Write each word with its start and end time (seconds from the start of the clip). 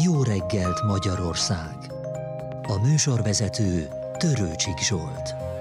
Jó 0.00 0.22
reggelt 0.22 0.82
Magyarország! 0.82 1.76
A 2.62 2.78
műsorvezető 2.88 3.88
Törőcsik 4.16 4.78
Zsolt. 4.78 5.51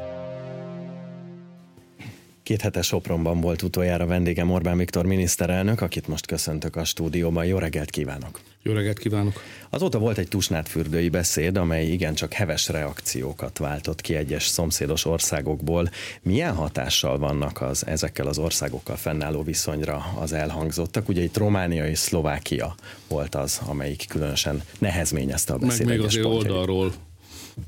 Két 2.43 2.61
hete 2.61 2.81
Sopronban 2.81 3.41
volt 3.41 3.61
utoljára 3.61 4.05
vendégem 4.05 4.51
Orbán 4.51 4.77
Viktor 4.77 5.05
miniszterelnök, 5.05 5.81
akit 5.81 6.07
most 6.07 6.25
köszöntök 6.25 6.75
a 6.75 6.83
stúdióban. 6.83 7.45
Jó 7.45 7.57
reggelt 7.57 7.89
kívánok! 7.89 8.39
Jó 8.63 8.73
reggelt 8.73 8.99
kívánok! 8.99 9.41
Azóta 9.69 9.99
volt 9.99 10.17
egy 10.17 10.27
tusnádfürdői 10.27 11.09
beszéd, 11.09 11.57
amely 11.57 11.85
igencsak 11.85 12.33
heves 12.33 12.67
reakciókat 12.67 13.57
váltott 13.57 14.01
ki 14.01 14.15
egyes 14.15 14.47
szomszédos 14.47 15.05
országokból. 15.05 15.89
Milyen 16.21 16.55
hatással 16.55 17.17
vannak 17.17 17.61
az 17.61 17.85
ezekkel 17.85 18.27
az 18.27 18.37
országokkal 18.37 18.95
fennálló 18.95 19.43
viszonyra 19.43 20.13
az 20.19 20.33
elhangzottak? 20.33 21.09
Ugye 21.09 21.21
itt 21.21 21.37
Románia 21.37 21.87
és 21.87 21.99
Szlovákia 21.99 22.75
volt 23.07 23.35
az, 23.35 23.61
amelyik 23.65 24.05
különösen 24.07 24.63
nehezményezte 24.79 25.53
a 25.53 25.57
beszéd 25.57 25.85
Meg 25.85 25.95
még 25.95 26.05
egyes 26.05 26.15
az 26.15 26.21
pontjait. 26.23 26.49
oldalról 26.49 26.93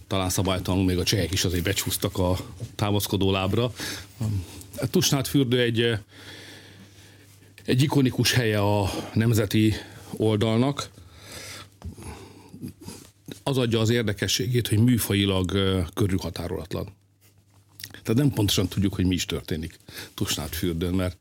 talán 0.08 0.30
szabálytalanul 0.30 0.86
még 0.86 0.98
a 0.98 1.04
csehek 1.04 1.32
is 1.32 1.44
azért 1.44 1.64
becsúsztak 1.64 2.18
a 2.18 2.38
támaszkodó 2.76 3.32
lábra. 3.32 3.72
A 4.78 4.88
Tusnád 4.90 5.28
fürdő 5.28 5.60
egy, 5.60 5.98
egy 7.66 7.82
ikonikus 7.82 8.34
helye 8.34 8.60
a 8.60 8.90
nemzeti 9.14 9.74
oldalnak. 10.12 10.90
Az 13.44 13.58
adja 13.58 13.80
az 13.80 13.90
érdekességét, 13.90 14.68
hogy 14.68 14.80
műfajilag 14.80 15.54
ö, 15.54 15.82
körülhatárolatlan. 15.94 16.88
Tehát 18.04 18.22
nem 18.22 18.30
pontosan 18.32 18.68
tudjuk, 18.68 18.94
hogy 18.96 19.06
mi 19.06 19.14
is 19.14 19.26
történik 19.26 19.80
Tusnád 20.14 20.50
fürdőn, 20.50 20.94
mert 20.94 21.18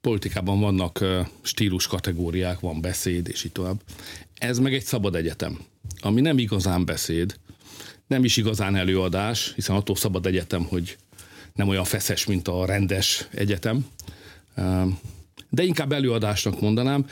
politikában 0.00 0.60
vannak 0.60 1.00
ö, 1.00 1.20
stílus 1.42 1.86
kategóriák, 1.86 2.60
van 2.60 2.80
beszéd, 2.80 3.28
és 3.28 3.44
így 3.44 3.52
tovább. 3.52 3.82
Ez 4.38 4.58
meg 4.58 4.74
egy 4.74 4.84
szabad 4.84 5.14
egyetem, 5.14 5.58
ami 6.00 6.20
nem 6.20 6.38
igazán 6.38 6.84
beszéd, 6.84 7.38
nem 8.06 8.24
is 8.24 8.36
igazán 8.36 8.76
előadás, 8.76 9.52
hiszen 9.54 9.76
attól 9.76 9.96
szabad 9.96 10.26
egyetem, 10.26 10.64
hogy 10.64 10.96
nem 11.54 11.68
olyan 11.68 11.84
feszes, 11.84 12.26
mint 12.26 12.48
a 12.48 12.66
rendes 12.66 13.28
egyetem, 13.30 13.86
de 15.48 15.62
inkább 15.62 15.92
előadásnak 15.92 16.60
mondanám, 16.60 17.06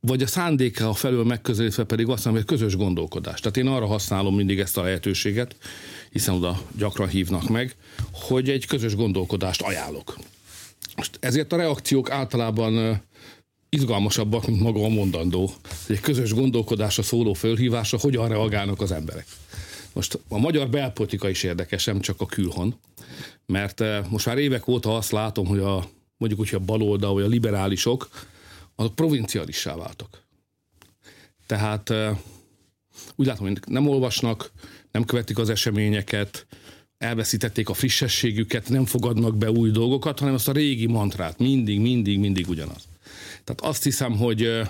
vagy 0.00 0.22
a 0.22 0.26
szándéka 0.26 0.88
a 0.88 0.94
felől 0.94 1.24
megközelítve 1.24 1.84
pedig 1.84 2.08
azt 2.08 2.24
mondom, 2.24 2.42
hogy 2.42 2.58
közös 2.58 2.76
gondolkodás. 2.76 3.40
Tehát 3.40 3.56
én 3.56 3.66
arra 3.66 3.86
használom 3.86 4.34
mindig 4.34 4.58
ezt 4.58 4.76
a 4.76 4.82
lehetőséget, 4.82 5.56
hiszen 6.10 6.34
oda 6.34 6.62
gyakran 6.76 7.08
hívnak 7.08 7.48
meg, 7.48 7.76
hogy 8.12 8.48
egy 8.48 8.66
közös 8.66 8.94
gondolkodást 8.94 9.62
ajánlok. 9.62 10.18
Most 10.96 11.16
ezért 11.20 11.52
a 11.52 11.56
reakciók 11.56 12.10
általában 12.10 13.02
izgalmasabbak, 13.68 14.46
mint 14.46 14.60
maga 14.60 14.84
a 14.84 14.88
mondandó. 14.88 15.52
Egy 15.88 16.00
közös 16.00 16.34
gondolkodásra 16.34 17.02
szóló 17.02 17.32
fölhívásra 17.32 17.98
hogyan 17.98 18.28
reagálnak 18.28 18.80
az 18.80 18.92
emberek. 18.92 19.26
Most 19.92 20.18
a 20.28 20.38
magyar 20.38 20.68
belpolitika 20.68 21.28
is 21.28 21.42
érdekes, 21.42 21.84
nem 21.84 22.00
csak 22.00 22.20
a 22.20 22.26
külhon, 22.26 22.74
mert 23.46 23.80
eh, 23.80 24.04
most 24.08 24.26
már 24.26 24.38
évek 24.38 24.68
óta 24.68 24.96
azt 24.96 25.10
látom, 25.10 25.46
hogy 25.46 25.58
a 25.58 25.88
mondjuk 26.16 26.40
úgy, 26.40 26.54
a 26.54 26.58
baloldal 26.58 27.12
vagy 27.12 27.22
a 27.22 27.26
liberálisok, 27.26 28.08
azok 28.74 28.94
provincialissá 28.94 29.76
váltak. 29.76 30.22
Tehát 31.46 31.90
eh, 31.90 32.16
úgy 33.16 33.26
látom, 33.26 33.46
hogy 33.46 33.60
nem 33.66 33.88
olvasnak, 33.88 34.52
nem 34.90 35.04
követik 35.04 35.38
az 35.38 35.50
eseményeket, 35.50 36.46
elveszítették 36.98 37.68
a 37.68 37.74
frissességüket, 37.74 38.68
nem 38.68 38.84
fogadnak 38.84 39.36
be 39.36 39.50
új 39.50 39.70
dolgokat, 39.70 40.18
hanem 40.18 40.34
azt 40.34 40.48
a 40.48 40.52
régi 40.52 40.86
mantrát, 40.86 41.38
mindig, 41.38 41.80
mindig, 41.80 42.18
mindig 42.18 42.48
ugyanaz. 42.48 42.88
Tehát 43.44 43.60
azt 43.60 43.82
hiszem, 43.82 44.16
hogy 44.16 44.44
eh, 44.44 44.68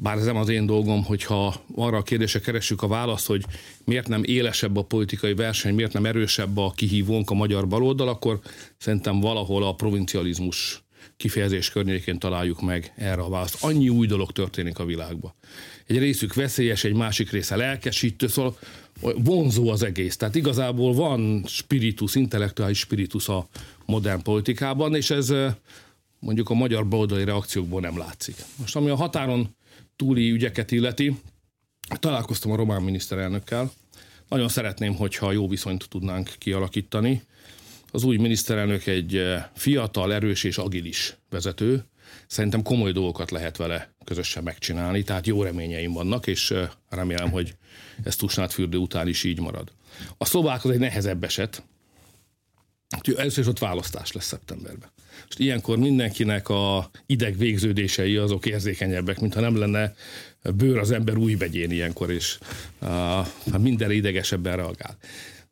bár 0.00 0.16
ez 0.16 0.24
nem 0.24 0.36
az 0.36 0.48
én 0.48 0.66
dolgom, 0.66 1.04
hogyha 1.04 1.54
arra 1.74 1.96
a 1.96 2.02
kérdésre 2.02 2.40
keressük 2.40 2.82
a 2.82 2.88
választ, 2.88 3.26
hogy 3.26 3.44
miért 3.84 4.08
nem 4.08 4.24
élesebb 4.24 4.76
a 4.76 4.82
politikai 4.82 5.34
verseny, 5.34 5.74
miért 5.74 5.92
nem 5.92 6.06
erősebb 6.06 6.56
a 6.56 6.70
kihívónk 6.70 7.30
a 7.30 7.34
magyar 7.34 7.68
baloldal, 7.68 8.08
akkor 8.08 8.40
szerintem 8.76 9.20
valahol 9.20 9.64
a 9.64 9.74
provincializmus 9.74 10.82
kifejezés 11.16 11.70
környékén 11.70 12.18
találjuk 12.18 12.62
meg 12.62 12.92
erre 12.96 13.22
a 13.22 13.28
választ. 13.28 13.64
Annyi 13.64 13.88
új 13.88 14.06
dolog 14.06 14.32
történik 14.32 14.78
a 14.78 14.84
világban. 14.84 15.34
Egy 15.86 15.98
részük 15.98 16.34
veszélyes, 16.34 16.84
egy 16.84 16.94
másik 16.94 17.30
része 17.30 17.56
lelkesítő, 17.56 18.26
szóval 18.26 18.58
vonzó 19.00 19.70
az 19.70 19.82
egész. 19.82 20.16
Tehát 20.16 20.34
igazából 20.34 20.94
van 20.94 21.44
spiritus, 21.46 22.14
intellektuális 22.14 22.78
spiritus 22.78 23.28
a 23.28 23.48
modern 23.86 24.22
politikában, 24.22 24.94
és 24.94 25.10
ez 25.10 25.30
eh, 25.30 25.54
mondjuk 26.18 26.50
a 26.50 26.54
magyar 26.54 26.88
baloldali 26.88 27.24
reakciókból 27.24 27.80
nem 27.80 27.98
látszik. 27.98 28.36
Most 28.56 28.76
ami 28.76 28.90
a 28.90 28.96
határon 28.96 29.56
túli 29.98 30.30
ügyeket 30.30 30.70
illeti, 30.70 31.20
találkoztam 31.98 32.50
a 32.52 32.56
román 32.56 32.82
miniszterelnökkel. 32.82 33.72
Nagyon 34.28 34.48
szeretném, 34.48 34.94
hogyha 34.94 35.32
jó 35.32 35.48
viszonyt 35.48 35.88
tudnánk 35.88 36.34
kialakítani. 36.38 37.22
Az 37.90 38.04
új 38.04 38.16
miniszterelnök 38.16 38.86
egy 38.86 39.16
eh, 39.16 39.44
fiatal, 39.54 40.14
erős 40.14 40.44
és 40.44 40.58
agilis 40.58 41.16
vezető. 41.30 41.84
Szerintem 42.26 42.62
komoly 42.62 42.92
dolgokat 42.92 43.30
lehet 43.30 43.56
vele 43.56 43.92
közösen 44.04 44.42
megcsinálni, 44.42 45.02
tehát 45.02 45.26
jó 45.26 45.42
reményeim 45.42 45.92
vannak, 45.92 46.26
és 46.26 46.50
eh, 46.50 46.68
remélem, 46.88 47.30
hogy 47.30 47.54
ez 48.02 48.16
Tusnád 48.16 48.50
fürdő 48.50 48.78
után 48.78 49.08
is 49.08 49.24
így 49.24 49.40
marad. 49.40 49.72
A 50.18 50.24
szlovák 50.24 50.64
az 50.64 50.70
egy 50.70 50.78
nehezebb 50.78 51.24
eset, 51.24 51.62
Úgyhogy 52.96 53.14
először 53.18 53.42
is 53.42 53.48
ott 53.50 53.58
választás 53.58 54.12
lesz 54.12 54.26
szeptemberben. 54.26 54.90
Most 55.22 55.38
ilyenkor 55.38 55.78
mindenkinek 55.78 56.48
a 56.48 56.90
ideg 57.06 57.38
végződései 57.38 58.16
azok 58.16 58.46
érzékenyebbek, 58.46 59.20
mintha 59.20 59.40
nem 59.40 59.56
lenne 59.56 59.94
bőr 60.54 60.78
az 60.78 60.90
ember 60.90 61.16
új 61.16 61.34
begyén 61.34 61.70
ilyenkor, 61.70 62.10
és 62.10 62.38
uh, 62.80 63.58
mindenre 63.58 63.94
idegesebben 63.94 64.56
reagál. 64.56 64.96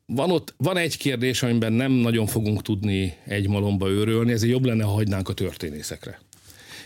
Van 0.07 0.31
ott, 0.31 0.55
van 0.57 0.77
egy 0.77 0.97
kérdés, 0.97 1.43
amiben 1.43 1.73
nem 1.73 1.93
nagyon 1.93 2.27
fogunk 2.27 2.63
tudni 2.63 3.17
egy 3.25 3.49
malomba 3.49 3.89
őrölni, 3.89 4.33
ezért 4.33 4.53
jobb 4.53 4.65
lenne, 4.65 4.85
ha 4.85 4.91
hagynánk 4.91 5.29
a 5.29 5.33
történészekre. 5.33 6.21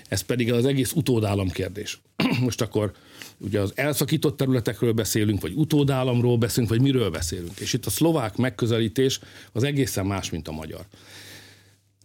Ez 0.08 0.20
pedig 0.20 0.52
az 0.52 0.64
egész 0.64 0.92
utódállam 0.92 1.48
kérdés. 1.48 2.00
Most 2.40 2.60
akkor 2.60 2.92
ugye 3.38 3.60
az 3.60 3.72
elszakított 3.74 4.36
területekről 4.36 4.92
beszélünk, 4.92 5.40
vagy 5.40 5.52
utódállamról 5.54 6.38
beszélünk, 6.38 6.70
vagy 6.70 6.80
miről 6.80 7.10
beszélünk. 7.10 7.58
És 7.58 7.72
itt 7.72 7.86
a 7.86 7.90
szlovák 7.90 8.36
megközelítés 8.36 9.20
az 9.52 9.62
egészen 9.62 10.06
más, 10.06 10.30
mint 10.30 10.48
a 10.48 10.52
magyar. 10.52 10.86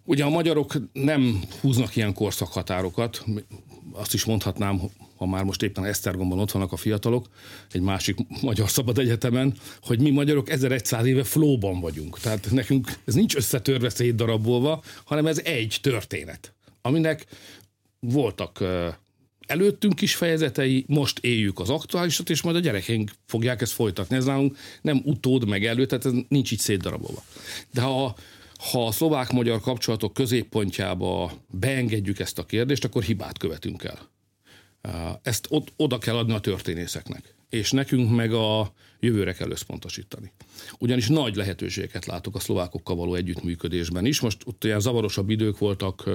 Ugye 0.04 0.24
a 0.24 0.30
magyarok 0.30 0.74
nem 0.94 1.44
húznak 1.62 1.96
ilyen 1.96 2.14
korszakhatárokat, 2.14 3.26
azt 3.92 4.14
is 4.14 4.26
mondhatnám, 4.26 4.82
ha 5.16 5.26
már 5.26 5.44
most 5.44 5.62
éppen 5.62 5.86
Esztergomban 5.86 6.40
ott 6.40 6.52
vannak 6.52 6.72
a 6.72 6.78
fiatalok, 6.78 7.28
egy 7.72 7.82
másik 7.82 8.18
magyar 8.42 8.70
szabad 8.70 8.98
egyetemen, 8.98 9.54
hogy 9.82 10.00
mi 10.00 10.10
magyarok 10.10 10.50
1100 10.50 11.06
éve 11.06 11.24
flóban 11.24 11.80
vagyunk. 11.80 12.20
Tehát 12.20 12.52
nekünk 12.52 12.92
ez 13.06 13.14
nincs 13.14 13.36
összetörve 13.36 13.90
szétdarabolva, 13.90 14.84
hanem 15.04 15.26
ez 15.26 15.40
egy 15.40 15.78
történet, 15.82 16.54
aminek 16.82 17.26
voltak 18.00 18.64
előttünk 19.48 20.02
is 20.02 20.16
fejezetei, 20.16 20.86
most 20.88 21.20
éljük 21.20 21.60
az 21.60 21.70
aktuálisat, 21.70 22.30
és 22.30 22.42
majd 22.42 22.56
a 22.56 22.60
gyerekeink 22.60 23.12
fogják 23.26 23.62
ezt 23.62 23.72
folytatni. 23.72 24.16
Ez 24.16 24.26
nálunk 24.26 24.58
nem 24.82 25.02
utód 25.04 25.48
meg 25.48 25.66
elő, 25.66 25.86
tehát 25.86 26.06
ez 26.06 26.12
nincs 26.28 26.52
így 26.52 26.60
szétdarabolva. 26.60 27.24
De 27.74 27.82
ha, 27.82 28.16
ha 28.72 28.86
a 28.86 28.92
szlovák-magyar 28.92 29.60
kapcsolatok 29.60 30.14
középpontjába 30.14 31.32
beengedjük 31.48 32.20
ezt 32.20 32.40
a 32.40 32.46
kérdést, 32.46 32.84
akkor 32.84 33.04
hibát 33.04 33.38
követünk 33.38 33.84
el. 33.84 34.10
Ezt 35.22 35.48
oda 35.76 35.98
kell 35.98 36.16
adni 36.16 36.34
a 36.34 36.40
történészeknek, 36.40 37.35
és 37.50 37.72
nekünk 37.72 38.16
meg 38.16 38.34
a 38.34 38.74
jövőre 39.00 39.34
kell 39.34 39.50
összpontosítani. 39.50 40.32
Ugyanis 40.80 41.08
nagy 41.08 41.36
lehetőségeket 41.36 42.06
látok 42.06 42.36
a 42.36 42.40
szlovákokkal 42.40 42.96
való 42.96 43.16
együttműködésben 43.16 44.06
is. 44.06 44.20
Most 44.20 44.42
ott 44.46 44.64
olyan 44.64 44.80
zavarosabb 44.80 45.30
idők 45.30 45.58
voltak, 45.58 46.10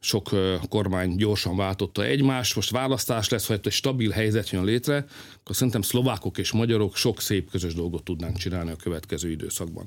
sok 0.00 0.30
kormány 0.68 1.16
gyorsan 1.16 1.56
váltotta 1.56 2.04
egymást, 2.04 2.54
most 2.54 2.70
választás 2.70 3.28
lesz, 3.28 3.46
ha 3.46 3.54
egy 3.54 3.72
stabil 3.72 4.10
helyzet 4.10 4.50
jön 4.50 4.64
létre, 4.64 5.06
akkor 5.40 5.56
szerintem 5.56 5.82
szlovákok 5.82 6.38
és 6.38 6.52
magyarok 6.52 6.96
sok 6.96 7.20
szép 7.20 7.50
közös 7.50 7.74
dolgot 7.74 8.04
tudnánk 8.04 8.36
csinálni 8.36 8.70
a 8.70 8.76
következő 8.76 9.30
időszakban. 9.30 9.86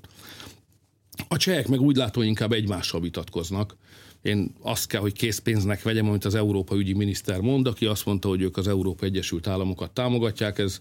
A 1.27 1.37
csehek 1.37 1.67
meg 1.67 1.81
úgy 1.81 1.95
látom, 1.95 2.23
inkább 2.23 2.51
egymással 2.51 3.01
vitatkoznak. 3.01 3.77
Én 4.25 4.53
azt 4.61 4.87
kell, 4.87 5.01
hogy 5.01 5.13
készpénznek 5.13 5.81
vegyem, 5.81 6.07
amit 6.07 6.25
az 6.25 6.35
Európa 6.35 6.75
ügyi 6.75 6.93
miniszter 6.93 7.39
mond, 7.39 7.67
aki 7.67 7.85
azt 7.85 8.05
mondta, 8.05 8.27
hogy 8.27 8.41
ők 8.41 8.57
az 8.57 8.67
Európa 8.67 9.05
Egyesült 9.05 9.47
Államokat 9.47 9.91
támogatják. 9.91 10.57
Ez, 10.59 10.79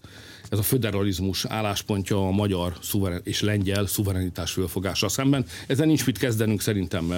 ez 0.49 0.57
a 0.59 0.61
föderalizmus 0.61 1.45
álláspontja 1.45 2.27
a 2.27 2.31
magyar 2.31 2.77
szuveren, 2.81 3.21
és 3.23 3.41
lengyel 3.41 3.85
szuverenitás 3.85 4.51
fölfogással 4.51 5.09
szemben. 5.09 5.45
Ezzel 5.67 5.85
nincs 5.85 6.05
mit 6.05 6.17
kezdenünk, 6.17 6.61
szerintem 6.61 7.13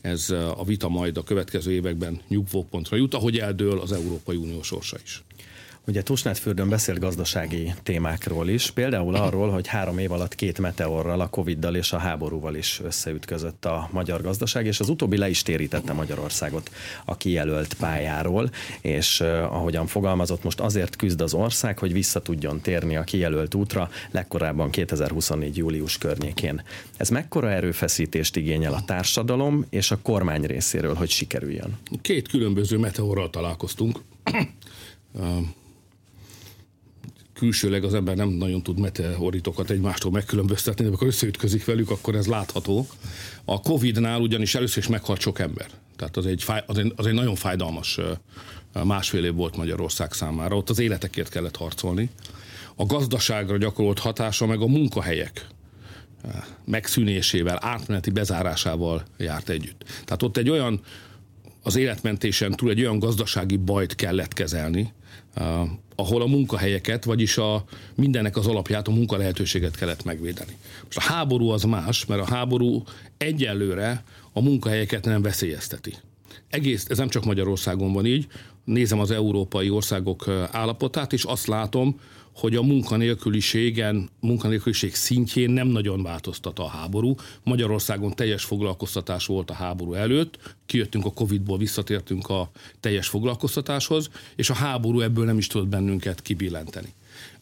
ez 0.00 0.30
a 0.30 0.64
vita 0.64 0.88
majd 0.88 1.16
a 1.16 1.22
következő 1.22 1.72
években 1.72 2.20
nyugvópontra 2.28 2.96
jut, 2.96 3.14
ahogy 3.14 3.38
eldől 3.38 3.78
az 3.80 3.92
Európai 3.92 4.36
Unió 4.36 4.62
sorsa 4.62 4.96
is. 5.04 5.22
Ugye 5.88 6.02
Tusnádfürdőn 6.02 6.68
beszélt 6.68 6.98
gazdasági 6.98 7.74
témákról 7.82 8.48
is, 8.48 8.70
például 8.70 9.14
arról, 9.14 9.50
hogy 9.50 9.66
három 9.66 9.98
év 9.98 10.12
alatt 10.12 10.34
két 10.34 10.58
meteorral, 10.58 11.20
a 11.20 11.28
Covid-dal 11.28 11.74
és 11.76 11.92
a 11.92 11.98
háborúval 11.98 12.54
is 12.54 12.80
összeütközött 12.84 13.64
a 13.64 13.88
magyar 13.92 14.22
gazdaság, 14.22 14.66
és 14.66 14.80
az 14.80 14.88
utóbbi 14.88 15.16
le 15.16 15.28
is 15.28 15.42
térítette 15.42 15.92
Magyarországot 15.92 16.70
a 17.04 17.16
kijelölt 17.16 17.74
pályáról, 17.74 18.50
és 18.80 19.20
ahogyan 19.20 19.86
fogalmazott, 19.86 20.42
most 20.42 20.60
azért 20.60 20.96
küzd 20.96 21.20
az 21.20 21.34
ország, 21.34 21.78
hogy 21.78 21.92
vissza 21.92 22.22
tudjon 22.22 22.60
térni 22.60 22.96
a 22.96 23.04
kijelölt 23.04 23.54
útra 23.54 23.90
legkorábban 24.10 24.70
2024. 24.70 25.56
július 25.56 25.98
környékén. 25.98 26.62
Ez 26.96 27.08
mekkora 27.08 27.50
erőfeszítést 27.50 28.36
igényel 28.36 28.74
a 28.74 28.84
társadalom 28.84 29.64
és 29.70 29.90
a 29.90 29.98
kormány 30.02 30.42
részéről, 30.42 30.94
hogy 30.94 31.10
sikerüljön? 31.10 31.78
Két 32.02 32.28
különböző 32.28 32.78
meteorral 32.78 33.30
találkoztunk 33.30 34.00
külsőleg 37.38 37.84
az 37.84 37.94
ember 37.94 38.16
nem 38.16 38.28
nagyon 38.28 38.62
tud 38.62 38.78
meteoritokat 38.78 39.70
egymástól 39.70 40.10
megkülönböztetni, 40.10 40.82
de 40.82 40.88
amikor 40.88 41.06
összeütközik 41.06 41.64
velük, 41.64 41.90
akkor 41.90 42.14
ez 42.14 42.26
látható. 42.26 42.86
A 43.44 43.60
Covid-nál 43.60 44.20
ugyanis 44.20 44.54
először 44.54 44.82
is 44.82 44.88
meghalt 44.88 45.20
sok 45.20 45.38
ember. 45.38 45.66
Tehát 45.96 46.16
az 46.16 46.26
egy, 46.26 46.44
az 46.66 46.78
egy, 46.78 46.92
az 46.96 47.06
egy 47.06 47.14
nagyon 47.14 47.34
fájdalmas 47.34 48.00
másfél 48.84 49.24
év 49.24 49.34
volt 49.34 49.56
Magyarország 49.56 50.12
számára. 50.12 50.56
Ott 50.56 50.70
az 50.70 50.78
életekért 50.78 51.28
kellett 51.28 51.56
harcolni. 51.56 52.10
A 52.74 52.86
gazdaságra 52.86 53.56
gyakorolt 53.56 53.98
hatása 53.98 54.46
meg 54.46 54.60
a 54.60 54.66
munkahelyek 54.66 55.46
megszűnésével, 56.64 57.58
átmeneti 57.60 58.10
bezárásával 58.10 59.04
járt 59.18 59.48
együtt. 59.48 59.84
Tehát 60.04 60.22
ott 60.22 60.36
egy 60.36 60.50
olyan 60.50 60.80
az 61.62 61.76
életmentésen 61.76 62.52
túl 62.52 62.70
egy 62.70 62.80
olyan 62.80 62.98
gazdasági 62.98 63.56
bajt 63.56 63.94
kellett 63.94 64.32
kezelni, 64.32 64.92
ahol 66.00 66.22
a 66.22 66.26
munkahelyeket, 66.26 67.04
vagyis 67.04 67.38
a 67.38 67.64
mindennek 67.94 68.36
az 68.36 68.46
alapját, 68.46 68.88
a 68.88 68.90
munkalehetőséget 68.90 69.76
kellett 69.76 70.04
megvédeni. 70.04 70.56
Most 70.84 70.96
a 70.96 71.12
háború 71.12 71.48
az 71.48 71.62
más, 71.62 72.06
mert 72.06 72.20
a 72.20 72.34
háború 72.34 72.82
egyelőre 73.16 74.04
a 74.32 74.40
munkahelyeket 74.40 75.04
nem 75.04 75.22
veszélyezteti. 75.22 75.94
Egész, 76.50 76.86
ez 76.88 76.98
nem 76.98 77.08
csak 77.08 77.24
Magyarországon 77.24 77.92
van 77.92 78.06
így, 78.06 78.26
nézem 78.64 79.00
az 79.00 79.10
európai 79.10 79.70
országok 79.70 80.28
állapotát, 80.50 81.12
és 81.12 81.24
azt 81.24 81.46
látom, 81.46 82.00
hogy 82.38 82.56
a 82.56 82.62
munkanélküliségen, 82.62 84.08
munkanélküliség 84.20 84.94
szintjén 84.94 85.50
nem 85.50 85.68
nagyon 85.68 86.02
változtat 86.02 86.58
a 86.58 86.66
háború. 86.66 87.14
Magyarországon 87.44 88.14
teljes 88.14 88.44
foglalkoztatás 88.44 89.26
volt 89.26 89.50
a 89.50 89.54
háború 89.54 89.94
előtt, 89.94 90.54
kijöttünk 90.66 91.04
a 91.04 91.12
Covid-ból, 91.12 91.58
visszatértünk 91.58 92.28
a 92.28 92.50
teljes 92.80 93.08
foglalkoztatáshoz, 93.08 94.10
és 94.36 94.50
a 94.50 94.54
háború 94.54 95.00
ebből 95.00 95.24
nem 95.24 95.38
is 95.38 95.46
tudott 95.46 95.68
bennünket 95.68 96.22
kibillenteni. 96.22 96.94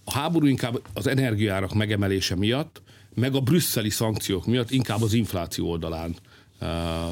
A 0.05 0.13
háború 0.13 0.47
inkább 0.47 0.81
az 0.95 1.07
energiárak 1.07 1.75
megemelése 1.75 2.37
miatt, 2.37 2.83
meg 3.15 3.35
a 3.35 3.41
brüsszeli 3.41 3.91
szankciók 3.91 4.47
miatt 4.47 4.71
inkább 4.71 5.03
az 5.03 5.13
infláció 5.13 5.71
oldalán 5.71 6.17
uh, 6.61 6.69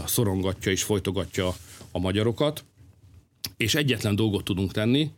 szorongatja 0.06 0.72
és 0.72 0.82
folytogatja 0.82 1.54
a 1.90 1.98
magyarokat, 1.98 2.64
és 3.56 3.74
egyetlen 3.74 4.16
dolgot 4.16 4.44
tudunk 4.44 4.72
tenni, 4.72 5.10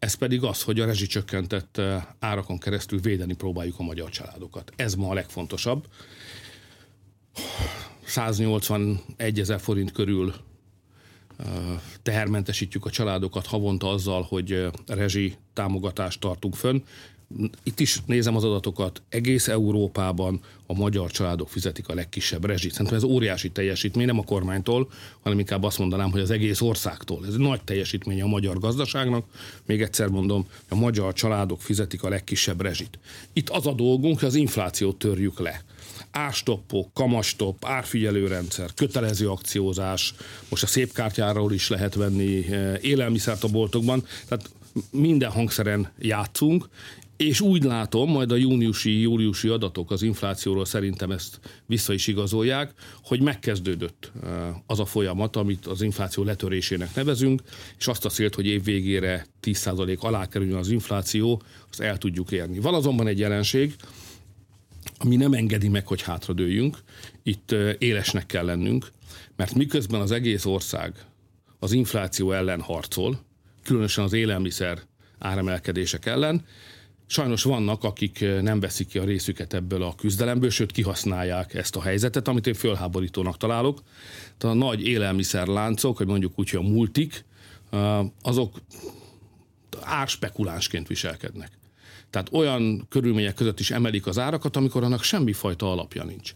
ez 0.00 0.14
pedig 0.14 0.42
az, 0.42 0.62
hogy 0.62 0.80
a 0.80 0.84
rezsicsökkentett 0.84 1.80
árakon 2.18 2.58
keresztül 2.58 3.00
védeni 3.00 3.34
próbáljuk 3.34 3.78
a 3.78 3.82
magyar 3.82 4.10
családokat. 4.10 4.72
Ez 4.76 4.94
ma 4.94 5.08
a 5.08 5.14
legfontosabb. 5.14 5.86
181 8.04 9.40
ezer 9.40 9.60
forint 9.60 9.92
körül 9.92 10.34
eh, 11.36 11.46
tehermentesítjük 12.02 12.84
a 12.84 12.90
családokat 12.90 13.46
havonta 13.46 13.90
azzal, 13.90 14.22
hogy 14.22 14.70
rezsi 14.86 15.36
támogatást 15.52 16.20
tartunk 16.20 16.54
fönn 16.54 16.82
itt 17.62 17.80
is 17.80 18.02
nézem 18.06 18.36
az 18.36 18.44
adatokat, 18.44 19.02
egész 19.08 19.48
Európában 19.48 20.40
a 20.66 20.74
magyar 20.74 21.10
családok 21.10 21.48
fizetik 21.48 21.88
a 21.88 21.94
legkisebb 21.94 22.44
rezsit. 22.44 22.72
Szerintem 22.72 22.96
ez 22.96 23.02
óriási 23.02 23.50
teljesítmény, 23.50 24.06
nem 24.06 24.18
a 24.18 24.24
kormánytól, 24.24 24.90
hanem 25.20 25.38
inkább 25.38 25.62
azt 25.62 25.78
mondanám, 25.78 26.10
hogy 26.10 26.20
az 26.20 26.30
egész 26.30 26.60
országtól. 26.60 27.26
Ez 27.26 27.34
nagy 27.34 27.62
teljesítmény 27.62 28.22
a 28.22 28.26
magyar 28.26 28.58
gazdaságnak. 28.58 29.24
Még 29.66 29.82
egyszer 29.82 30.08
mondom, 30.08 30.46
a 30.68 30.74
magyar 30.74 31.12
családok 31.12 31.60
fizetik 31.60 32.02
a 32.02 32.08
legkisebb 32.08 32.60
rezsit. 32.60 32.98
Itt 33.32 33.48
az 33.48 33.66
a 33.66 33.72
dolgunk, 33.72 34.18
hogy 34.18 34.28
az 34.28 34.34
inflációt 34.34 34.96
törjük 34.96 35.40
le 35.40 35.64
ástoppok, 36.10 36.94
kamastopp, 36.94 37.64
árfigyelőrendszer, 37.64 38.74
kötelező 38.74 39.30
akciózás, 39.30 40.14
most 40.48 40.62
a 40.62 40.66
szép 40.66 40.92
kártyáról 40.92 41.52
is 41.52 41.68
lehet 41.68 41.94
venni 41.94 42.46
eh, 42.46 42.78
élelmiszert 42.80 43.44
a 43.44 43.48
boltokban, 43.48 44.04
tehát 44.28 44.50
minden 44.90 45.30
hangszeren 45.30 45.92
játszunk, 45.98 46.68
és 47.20 47.40
úgy 47.40 47.62
látom, 47.62 48.10
majd 48.10 48.32
a 48.32 48.36
júniusi, 48.36 49.00
júliusi 49.00 49.48
adatok 49.48 49.90
az 49.90 50.02
inflációról 50.02 50.64
szerintem 50.64 51.10
ezt 51.10 51.40
vissza 51.66 51.92
is 51.92 52.06
igazolják, 52.06 52.72
hogy 53.02 53.22
megkezdődött 53.22 54.12
eh, 54.22 54.30
az 54.66 54.80
a 54.80 54.84
folyamat, 54.84 55.36
amit 55.36 55.66
az 55.66 55.82
infláció 55.82 56.24
letörésének 56.24 56.94
nevezünk, 56.94 57.42
és 57.78 57.86
azt 57.86 58.04
a 58.04 58.08
célt, 58.08 58.34
hogy 58.34 58.46
év 58.46 58.64
végére 58.64 59.26
10% 59.42 59.98
alá 59.98 60.26
kerüljön 60.28 60.56
az 60.56 60.70
infláció, 60.70 61.42
azt 61.70 61.80
el 61.80 61.98
tudjuk 61.98 62.30
érni. 62.30 62.58
Van 62.58 62.74
azonban 62.74 63.06
egy 63.06 63.18
jelenség, 63.18 63.74
ami 64.98 65.16
nem 65.16 65.32
engedi 65.32 65.68
meg, 65.68 65.86
hogy 65.86 66.02
hátradőjünk. 66.02 66.78
Itt 67.22 67.52
eh, 67.52 67.74
élesnek 67.78 68.26
kell 68.26 68.44
lennünk, 68.44 68.90
mert 69.36 69.54
miközben 69.54 70.00
az 70.00 70.10
egész 70.10 70.44
ország 70.44 70.94
az 71.58 71.72
infláció 71.72 72.32
ellen 72.32 72.60
harcol, 72.60 73.20
különösen 73.64 74.04
az 74.04 74.12
élelmiszer 74.12 74.78
áremelkedések 75.18 76.06
ellen, 76.06 76.44
Sajnos 77.12 77.42
vannak, 77.42 77.84
akik 77.84 78.20
eh, 78.20 78.40
nem 78.40 78.60
veszik 78.60 78.88
ki 78.88 78.98
a 78.98 79.04
részüket 79.04 79.54
ebből 79.54 79.82
a 79.82 79.94
küzdelemből, 79.94 80.50
sőt 80.50 80.72
kihasználják 80.72 81.54
ezt 81.54 81.76
a 81.76 81.82
helyzetet, 81.82 82.28
amit 82.28 82.46
én 82.46 82.54
fölháborítónak 82.54 83.36
találok. 83.36 83.82
Tehát 84.38 84.56
a 84.56 84.58
nagy 84.58 84.86
élelmiszerláncok, 84.86 85.98
vagy 85.98 86.06
mondjuk 86.06 86.32
úgy, 86.34 86.50
hogy 86.50 86.64
a 86.64 86.68
multik, 86.68 87.24
eh, 87.70 88.06
azok 88.22 88.60
árspekulánsként 89.80 90.86
viselkednek. 90.86 91.50
Tehát 92.10 92.28
olyan 92.32 92.86
körülmények 92.88 93.34
között 93.34 93.60
is 93.60 93.70
emelik 93.70 94.06
az 94.06 94.18
árakat, 94.18 94.56
amikor 94.56 94.84
annak 94.84 95.02
semmifajta 95.02 95.70
alapja 95.70 96.04
nincs. 96.04 96.32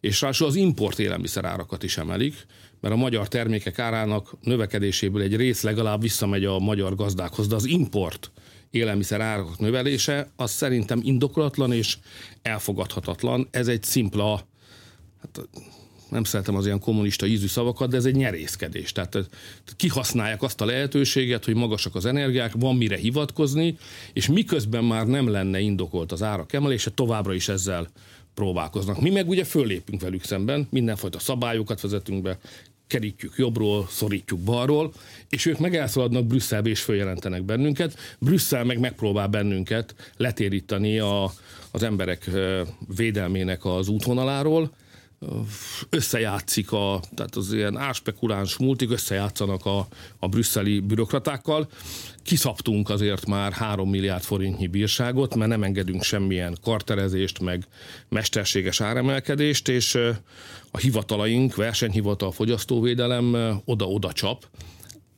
És 0.00 0.20
ráadásul 0.20 0.46
az 0.46 0.54
import 0.54 0.98
élelmiszer 0.98 1.44
árakat 1.44 1.82
is 1.82 1.96
emelik, 1.96 2.46
mert 2.80 2.94
a 2.94 2.98
magyar 2.98 3.28
termékek 3.28 3.78
árának 3.78 4.34
növekedéséből 4.40 5.22
egy 5.22 5.36
rész 5.36 5.62
legalább 5.62 6.00
visszamegy 6.00 6.44
a 6.44 6.58
magyar 6.58 6.94
gazdákhoz, 6.94 7.46
de 7.46 7.54
az 7.54 7.64
import 7.64 8.30
élelmiszer 8.72 9.20
árak 9.20 9.58
növelése, 9.58 10.30
az 10.36 10.50
szerintem 10.50 11.00
indokolatlan 11.02 11.72
és 11.72 11.98
elfogadhatatlan. 12.42 13.48
Ez 13.50 13.68
egy 13.68 13.82
szimpla, 13.82 14.46
hát 15.20 15.48
nem 16.10 16.24
szeretem 16.24 16.56
az 16.56 16.66
ilyen 16.66 16.80
kommunista 16.80 17.26
ízű 17.26 17.46
szavakat, 17.46 17.90
de 17.90 17.96
ez 17.96 18.04
egy 18.04 18.14
nyerészkedés. 18.14 18.92
Tehát 18.92 19.18
kihasználják 19.76 20.42
azt 20.42 20.60
a 20.60 20.64
lehetőséget, 20.64 21.44
hogy 21.44 21.54
magasak 21.54 21.94
az 21.94 22.04
energiák, 22.04 22.52
van 22.52 22.76
mire 22.76 22.96
hivatkozni, 22.96 23.76
és 24.12 24.28
miközben 24.28 24.84
már 24.84 25.06
nem 25.06 25.28
lenne 25.28 25.60
indokolt 25.60 26.12
az 26.12 26.22
árak 26.22 26.52
emelése, 26.52 26.90
továbbra 26.90 27.34
is 27.34 27.48
ezzel 27.48 27.88
próbálkoznak. 28.34 29.00
Mi 29.00 29.10
meg 29.10 29.28
ugye 29.28 29.44
föllépünk 29.44 30.00
velük 30.00 30.24
szemben, 30.24 30.66
mindenfajta 30.70 31.18
szabályokat 31.18 31.80
vezetünk 31.80 32.22
be, 32.22 32.38
kerítjük 32.92 33.32
jobbról, 33.36 33.86
szorítjuk 33.90 34.40
balról, 34.40 34.92
és 35.28 35.46
ők 35.46 35.58
meg 35.58 35.76
elszaladnak 35.76 36.26
Brüsszelbe 36.26 36.68
és 36.68 36.80
följelentenek 36.80 37.42
bennünket. 37.42 37.98
Brüsszel 38.18 38.64
meg 38.64 38.78
megpróbál 38.78 39.26
bennünket 39.26 39.94
letéríteni 40.16 40.98
a, 40.98 41.32
az 41.70 41.82
emberek 41.82 42.30
védelmének 42.96 43.64
az 43.64 43.88
útvonaláról, 43.88 44.72
összejátszik 45.88 46.72
a, 46.72 47.00
tehát 47.14 47.36
az 47.36 47.52
ilyen 47.52 47.76
áspekuláns 47.76 48.56
multik 48.56 48.90
összejátszanak 48.90 49.66
a, 49.66 49.86
a 50.18 50.28
brüsszeli 50.28 50.80
bürokratákkal. 50.80 51.68
Kiszabtunk 52.22 52.90
azért 52.90 53.26
már 53.26 53.52
3 53.52 53.90
milliárd 53.90 54.22
forintnyi 54.22 54.66
bírságot, 54.66 55.34
mert 55.34 55.50
nem 55.50 55.62
engedünk 55.62 56.02
semmilyen 56.02 56.56
karterezést, 56.62 57.40
meg 57.40 57.66
mesterséges 58.08 58.80
áremelkedést, 58.80 59.68
és 59.68 59.98
a 60.70 60.78
hivatalaink, 60.78 61.54
versenyhivatal, 61.54 62.32
fogyasztóvédelem 62.32 63.60
oda-oda 63.64 64.12
csap, 64.12 64.46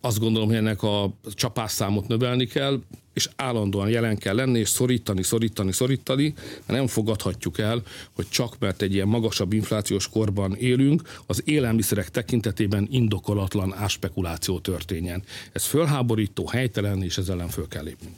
azt 0.04 0.18
gondolom, 0.18 0.48
hogy 0.48 0.56
ennek 0.56 0.82
a 0.82 1.14
csapásszámot 1.34 2.08
növelni 2.08 2.46
kell, 2.46 2.80
és 3.14 3.28
állandóan 3.36 3.88
jelen 3.88 4.16
kell 4.16 4.34
lenni, 4.34 4.58
és 4.58 4.68
szorítani, 4.68 5.22
szorítani, 5.22 5.72
szorítani, 5.72 6.34
mert 6.36 6.78
nem 6.78 6.86
fogadhatjuk 6.86 7.58
el, 7.58 7.82
hogy 8.12 8.28
csak 8.28 8.58
mert 8.58 8.82
egy 8.82 8.94
ilyen 8.94 9.08
magasabb 9.08 9.52
inflációs 9.52 10.08
korban 10.08 10.54
élünk, 10.54 11.02
az 11.26 11.42
élelmiszerek 11.44 12.10
tekintetében 12.10 12.88
indokolatlan 12.90 13.74
áspekuláció 13.74 14.58
történjen. 14.58 15.22
Ez 15.52 15.64
fölháborító, 15.64 16.46
helytelen, 16.46 17.02
és 17.02 17.18
ezzel 17.18 17.34
ellen 17.34 17.48
föl 17.48 17.68
kell 17.68 17.82
lépnünk. 17.82 18.14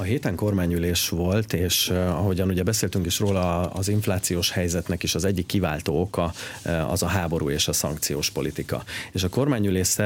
A 0.00 0.02
héten 0.02 0.34
kormányülés 0.34 1.08
volt, 1.08 1.52
és 1.52 1.88
ahogyan 1.88 2.48
ugye 2.48 2.62
beszéltünk 2.62 3.06
is 3.06 3.18
róla, 3.18 3.60
az 3.60 3.88
inflációs 3.88 4.50
helyzetnek 4.50 5.02
is 5.02 5.14
az 5.14 5.24
egyik 5.24 5.46
kiváltó 5.46 6.00
oka 6.00 6.32
az 6.88 7.02
a 7.02 7.06
háború 7.06 7.50
és 7.50 7.68
a 7.68 7.72
szankciós 7.72 8.30
politika. 8.30 8.82
És 9.12 9.22
a 9.22 9.28
kormányülés, 9.28 9.96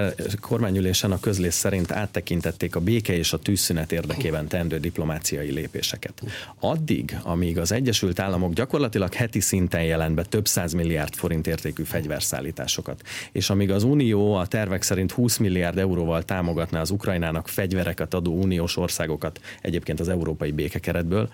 kormányülésen 0.41 1.13
a 1.13 1.21
közlés 1.21 1.55
szerint 1.55 1.93
áttekintették 1.93 2.77
a 2.77 2.81
béke 2.81 3.17
és 3.17 3.33
a 3.33 3.39
tűzszünet 3.39 3.93
érdekében 3.93 4.49
tendő 4.49 4.79
diplomáciai 4.79 5.53
lépéseket. 5.53 6.23
Addig, 6.61 7.19
amíg 7.23 7.59
az 7.59 7.73
Egyesült 7.73 8.19
Államok 8.19 8.53
gyakorlatilag 8.53 9.13
heti 9.13 9.41
szinten 9.41 9.83
jelent 9.83 10.15
be 10.15 10.25
több 10.25 10.47
száz 10.47 10.73
milliárd 10.73 11.15
forint 11.15 11.47
értékű 11.47 11.83
fegyverszállításokat, 11.83 13.03
és 13.33 13.51
amíg 13.51 13.71
az 13.71 13.83
Unió 13.83 14.35
a 14.35 14.47
tervek 14.47 14.83
szerint 14.83 15.13
20 15.13 15.37
milliárd 15.37 15.79
euróval 15.79 16.23
támogatná 16.23 16.81
az 16.81 16.91
Ukrajnának 16.91 17.49
fegyvereket 17.49 18.15
adó 18.15 18.33
uniós 18.33 18.77
országokat, 18.77 19.41
egyébként 19.61 19.83
egyébként 19.85 20.09
az 20.09 20.15
európai 20.15 20.51
békekeretből, 20.51 21.31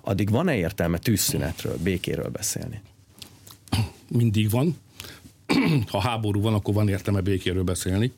addig 0.00 0.30
van-e 0.30 0.56
értelme 0.56 0.98
tűzszünetről, 0.98 1.76
békéről 1.82 2.28
beszélni? 2.28 2.80
Mindig 4.08 4.50
van. 4.50 4.76
Ha 5.86 6.00
háború 6.00 6.40
van, 6.40 6.54
akkor 6.54 6.74
van 6.74 6.88
értelme 6.88 7.20
békéről 7.20 7.62
beszélni, 7.62 8.12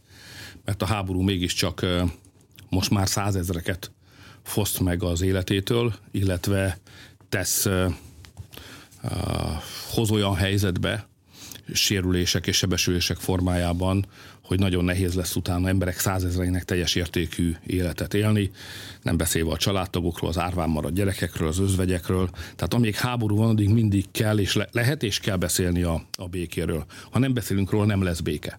mert 0.65 0.83
a 0.83 0.87
háború 0.87 1.21
mégiscsak 1.21 1.87
most 2.69 2.91
már 2.91 3.09
százezreket 3.09 3.91
foszt 4.43 4.81
meg 4.81 5.03
az 5.03 5.21
életétől, 5.21 5.95
illetve 6.11 6.79
tesz 7.29 7.69
hoz 9.91 10.11
olyan 10.11 10.35
helyzetbe, 10.35 11.09
sérülések 11.73 12.47
és 12.47 12.57
sebesülések 12.57 13.17
formájában, 13.17 14.07
hogy 14.47 14.59
nagyon 14.59 14.85
nehéz 14.85 15.15
lesz 15.15 15.37
utána 15.37 15.69
emberek 15.69 15.99
százezreinek 15.99 16.65
teljes 16.65 16.95
értékű 16.95 17.57
életet 17.67 18.15
élni, 18.15 18.51
nem 19.03 19.17
beszélve 19.17 19.51
a 19.51 19.57
családtagokról, 19.57 20.31
az 20.31 20.39
árván 20.39 20.69
maradt 20.69 20.95
gyerekekről, 20.95 21.49
az 21.49 21.59
özvegyekről. 21.59 22.31
Tehát 22.31 22.75
amíg 22.75 22.95
háború 22.95 23.37
van, 23.37 23.49
addig 23.49 23.69
mindig 23.69 24.05
kell 24.11 24.39
és 24.39 24.55
le- 24.55 24.69
lehet 24.73 25.03
és 25.03 25.19
kell 25.19 25.37
beszélni 25.37 25.83
a, 25.83 26.07
a 26.19 26.27
békéről. 26.29 26.85
Ha 27.11 27.19
nem 27.19 27.35
beszélünk 27.35 27.71
róla, 27.71 27.85
nem 27.85 28.03
lesz 28.03 28.21
béke. 28.21 28.59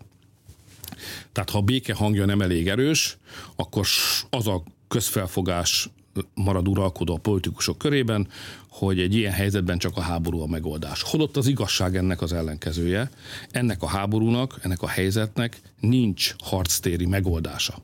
Tehát 1.32 1.50
ha 1.50 1.58
a 1.58 1.62
béke 1.62 1.94
hangja 1.94 2.26
nem 2.26 2.42
elég 2.42 2.68
erős, 2.68 3.18
akkor 3.56 3.86
az 4.30 4.48
a 4.48 4.64
közfelfogás 4.88 5.90
marad 6.34 6.68
uralkodó 6.68 7.14
a 7.14 7.20
politikusok 7.20 7.78
körében, 7.78 8.28
hogy 8.68 9.00
egy 9.00 9.16
ilyen 9.16 9.34
helyzetben 9.34 9.78
csak 9.78 9.98
a 9.98 10.02
háború 10.02 10.42
a 10.42 10.48
megoldás. 10.48 11.02
Holott 11.02 11.38
az 11.38 11.48
igazság 11.48 11.96
ennek 11.96 12.22
az 12.22 12.34
ellenkezője. 12.34 13.10
Ennek 13.52 13.82
a 13.82 13.88
háborúnak, 13.88 14.60
ennek 14.62 14.82
a 14.82 14.88
helyzetnek 14.88 15.62
nincs 15.80 16.36
harctéri 16.38 17.06
megoldása. 17.06 17.82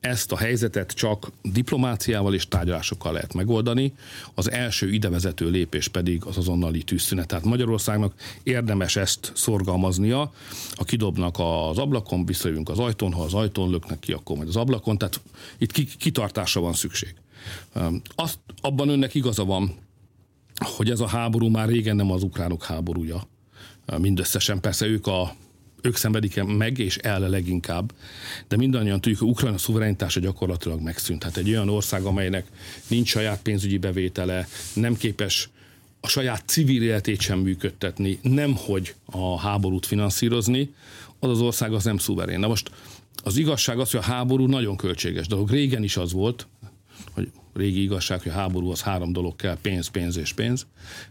Ezt 0.00 0.32
a 0.32 0.36
helyzetet 0.36 0.92
csak 0.92 1.30
diplomáciával 1.42 2.34
és 2.34 2.48
tárgyalásokkal 2.48 3.12
lehet 3.12 3.34
megoldani. 3.34 3.92
Az 4.34 4.50
első 4.50 4.92
idevezető 4.92 5.50
lépés 5.50 5.88
pedig 5.88 6.24
az 6.24 6.36
azonnali 6.36 6.82
tűzszünet. 6.82 7.26
Tehát 7.26 7.44
Magyarországnak 7.44 8.14
érdemes 8.42 8.96
ezt 8.96 9.32
szorgalmaznia. 9.34 10.32
Ha 10.74 10.84
kidobnak 10.84 11.36
az 11.38 11.78
ablakon, 11.78 12.26
visszajövünk 12.26 12.68
az 12.68 12.78
ajtón, 12.78 13.12
ha 13.12 13.22
az 13.22 13.34
ajtón 13.34 13.70
löknek 13.70 13.98
ki, 13.98 14.12
akkor 14.12 14.36
majd 14.36 14.48
az 14.48 14.56
ablakon. 14.56 14.98
Tehát 14.98 15.20
itt 15.58 15.72
kitartásra 15.96 16.60
van 16.60 16.72
szükség. 16.72 17.14
Azt, 18.14 18.38
abban 18.60 18.88
önnek 18.88 19.14
igaza 19.14 19.44
van, 19.44 19.74
hogy 20.54 20.90
ez 20.90 21.00
a 21.00 21.06
háború 21.06 21.48
már 21.48 21.68
régen 21.68 21.96
nem 21.96 22.10
az 22.10 22.22
ukránok 22.22 22.64
háborúja. 22.64 23.28
Mindösszesen 23.98 24.60
persze 24.60 24.86
ők 24.86 25.06
a 25.06 25.34
ők 25.82 25.96
szenvedik 25.96 26.44
meg, 26.44 26.78
és 26.78 26.96
el 26.96 27.20
leginkább. 27.20 27.92
De 28.48 28.56
mindannyian 28.56 29.00
tudjuk, 29.00 29.20
hogy 29.20 29.28
Ukrajna 29.28 29.58
szuverenitása 29.58 30.20
gyakorlatilag 30.20 30.80
megszűnt. 30.80 31.22
Hát 31.22 31.36
egy 31.36 31.48
olyan 31.48 31.68
ország, 31.68 32.04
amelynek 32.04 32.46
nincs 32.86 33.08
saját 33.08 33.42
pénzügyi 33.42 33.78
bevétele, 33.78 34.48
nem 34.74 34.96
képes 34.96 35.50
a 36.00 36.08
saját 36.08 36.42
civil 36.46 36.82
életét 36.82 37.20
sem 37.20 37.38
működtetni, 37.38 38.18
nemhogy 38.22 38.94
a 39.04 39.38
háborút 39.40 39.86
finanszírozni, 39.86 40.74
az 41.18 41.30
az 41.30 41.40
ország 41.40 41.72
az 41.72 41.84
nem 41.84 41.98
szuverén. 41.98 42.38
Na 42.38 42.48
most 42.48 42.70
az 43.22 43.36
igazság 43.36 43.78
az, 43.78 43.90
hogy 43.90 44.00
a 44.00 44.02
háború 44.02 44.46
nagyon 44.46 44.76
költséges 44.76 45.26
dolog. 45.26 45.50
Régen 45.50 45.82
is 45.82 45.96
az 45.96 46.12
volt, 46.12 46.46
hogy 47.12 47.30
régi 47.54 47.82
igazság, 47.82 48.22
hogy 48.22 48.32
a 48.32 48.34
háború 48.34 48.70
az 48.70 48.82
három 48.82 49.12
dolog 49.12 49.36
kell, 49.36 49.56
pénz, 49.62 49.88
pénz 49.88 50.16
és 50.16 50.32
pénz. 50.32 50.66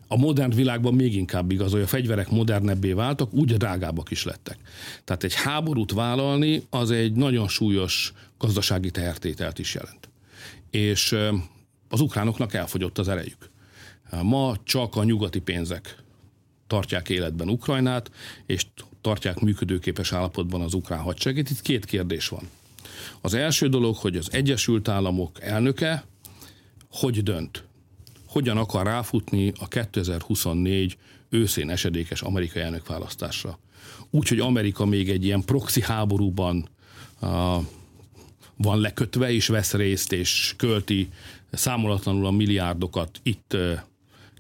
A 0.08 0.18
modern 0.18 0.56
világban 0.56 0.94
még 0.94 1.16
inkább 1.16 1.52
igaz, 1.52 1.72
hogy 1.72 1.82
a 1.82 1.88
fegyverek 1.88 2.30
modernebbé 2.30 2.92
váltak, 2.92 3.34
úgy 3.34 3.58
drágábbak 3.58 4.12
is 4.12 4.24
lettek. 4.24 4.58
Tehát 5.04 5.24
egy 5.24 5.34
háborút 5.34 5.92
vállalni 5.92 6.64
az 6.70 6.92
egy 6.92 7.14
nagyon 7.14 7.48
súlyos 7.48 8.14
gazdasági 8.38 8.92
tehertételt 8.92 9.60
is 9.60 9.74
jelent. 9.74 10.10
És 10.70 11.16
az 11.90 12.00
ukránoknak 12.00 12.54
elfogyott 12.54 12.98
az 12.98 13.08
erejük. 13.08 13.50
Ma 14.22 14.56
csak 14.64 14.96
a 14.96 15.04
nyugati 15.04 15.40
pénzek 15.40 15.96
tartják 16.68 17.10
életben 17.10 17.50
Ukrajnát, 17.50 18.12
és 18.46 18.66
tartják 19.02 19.40
működőképes 19.40 20.14
állapotban 20.14 20.62
az 20.62 20.74
ukrán 20.74 21.00
hadsereget. 21.00 21.50
Itt 21.50 21.62
két 21.62 21.86
kérdés 21.86 22.28
van. 22.28 22.50
Az 23.22 23.34
első 23.34 23.68
dolog, 23.68 23.96
hogy 23.96 24.18
az 24.18 24.28
Egyesült 24.32 24.88
Államok 24.88 25.42
elnöke 25.42 26.06
hogy 26.92 27.24
dönt, 27.24 27.64
hogyan 28.28 28.58
akar 28.58 28.86
ráfutni 28.86 29.54
a 29.60 29.68
2024 29.68 30.98
őszén 31.30 31.70
esedékes 31.70 32.22
amerikai 32.22 32.62
elnökválasztásra. 32.62 33.60
Úgyhogy 34.10 34.40
Amerika 34.40 34.86
még 34.86 35.10
egy 35.10 35.26
ilyen 35.26 35.42
proxy 35.42 35.82
háborúban 35.82 36.70
uh, 37.22 37.30
van 38.56 38.80
lekötve, 38.80 39.32
és 39.32 39.48
vesz 39.48 39.74
részt, 39.74 40.12
és 40.12 40.54
költi 40.58 41.10
számolatlanul 41.52 42.26
a 42.26 42.32
milliárdokat 42.32 43.20
itt 43.24 43.54
uh, 43.54 43.80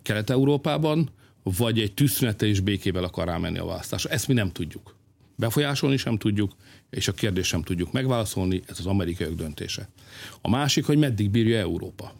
Kelet-Európában, 0.01 1.10
vagy 1.43 1.79
egy 1.79 1.93
tűzszünete 1.93 2.45
és 2.45 2.60
békével 2.60 3.03
akar 3.03 3.25
rámenni 3.25 3.57
a 3.57 3.65
választásra. 3.65 4.10
Ezt 4.10 4.27
mi 4.27 4.33
nem 4.33 4.51
tudjuk. 4.51 4.95
Befolyásolni 5.41 5.98
sem 5.98 6.17
tudjuk, 6.17 6.51
és 6.89 7.07
a 7.07 7.12
kérdést 7.12 7.50
sem 7.50 7.62
tudjuk 7.62 7.91
megválaszolni, 7.91 8.62
ez 8.67 8.79
az 8.79 8.86
amerikaiak 8.86 9.33
döntése. 9.33 9.89
A 10.41 10.50
másik, 10.50 10.86
hogy 10.86 10.98
meddig 10.98 11.29
bírja 11.29 11.57
Európa. 11.57 12.13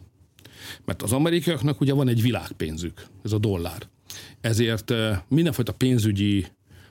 Mert 0.84 1.02
az 1.02 1.12
amerikaiaknak 1.12 1.80
ugye 1.80 1.92
van 1.92 2.08
egy 2.08 2.22
világpénzük, 2.22 3.06
ez 3.24 3.32
a 3.32 3.38
dollár. 3.38 3.88
Ezért 4.40 4.92
mindenfajta 5.28 5.72
pénzügyi 5.72 6.46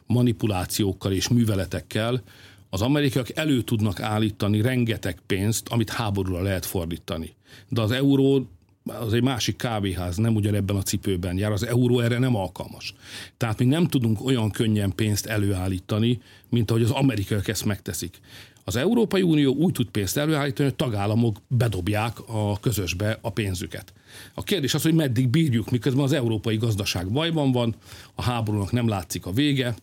manipulációkkal 0.06 1.12
és 1.12 1.28
műveletekkel 1.28 2.24
az 2.70 2.82
amerikaiak 2.82 3.36
elő 3.36 3.62
tudnak 3.62 4.00
állítani 4.00 4.62
rengeteg 4.62 5.20
pénzt, 5.26 5.68
amit 5.68 5.90
háborúra 5.90 6.42
lehet 6.42 6.66
fordítani. 6.66 7.36
De 7.70 7.82
az 7.82 7.92
euró 7.92 8.50
az 8.86 9.14
egy 9.14 9.24
másik 9.24 9.56
kávéház, 9.56 10.18
nem 10.18 10.36
ugyanebben 10.36 10.76
a 10.76 10.82
cipőben 10.82 11.38
jár, 11.38 11.52
az 11.52 11.66
euró 11.66 12.00
erre 12.00 12.18
nem 12.18 12.36
alkalmas. 12.36 12.94
Tehát 13.38 13.60
mi 13.60 13.66
nem 13.66 13.88
tudunk 13.88 14.26
olyan 14.26 14.52
könnyen 14.52 14.96
pénzt 14.96 15.26
előállítani, 15.26 16.22
mint 16.50 16.70
ahogy 16.72 16.84
az 16.84 16.92
amerikaiak 16.92 17.48
ezt 17.48 17.66
megteszik. 17.66 18.20
Az 18.64 18.76
Európai 18.76 19.22
Unió 19.22 19.54
úgy 19.54 19.72
tud 19.72 19.88
pénzt 19.88 20.18
előállítani, 20.18 20.68
hogy 20.68 20.78
tagállamok 20.78 21.38
bedobják 21.48 22.18
a 22.28 22.60
közösbe 22.60 23.18
a 23.22 23.30
pénzüket. 23.30 23.94
A 24.34 24.44
kérdés 24.44 24.74
az, 24.74 24.82
hogy 24.82 24.94
meddig 24.94 25.28
bírjuk, 25.28 25.72
miközben 25.72 26.04
az 26.04 26.12
európai 26.12 26.58
gazdaság 26.58 27.12
bajban 27.12 27.52
van, 27.52 27.76
a 28.16 28.22
háborúnak 28.22 28.72
nem 28.72 28.88
látszik 28.88 29.26
a 29.26 29.32
vége, 29.32 29.76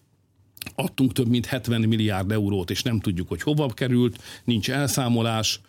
adtunk 0.75 1.12
több 1.12 1.28
mint 1.28 1.47
70 1.47 1.81
milliárd 1.81 2.33
eurót, 2.33 2.71
és 2.71 2.83
nem 2.83 3.00
tudjuk, 3.00 3.28
hogy 3.28 3.43
hova 3.43 3.69
került, 3.69 4.23
nincs 4.45 4.71
elszámolás, 4.71 5.61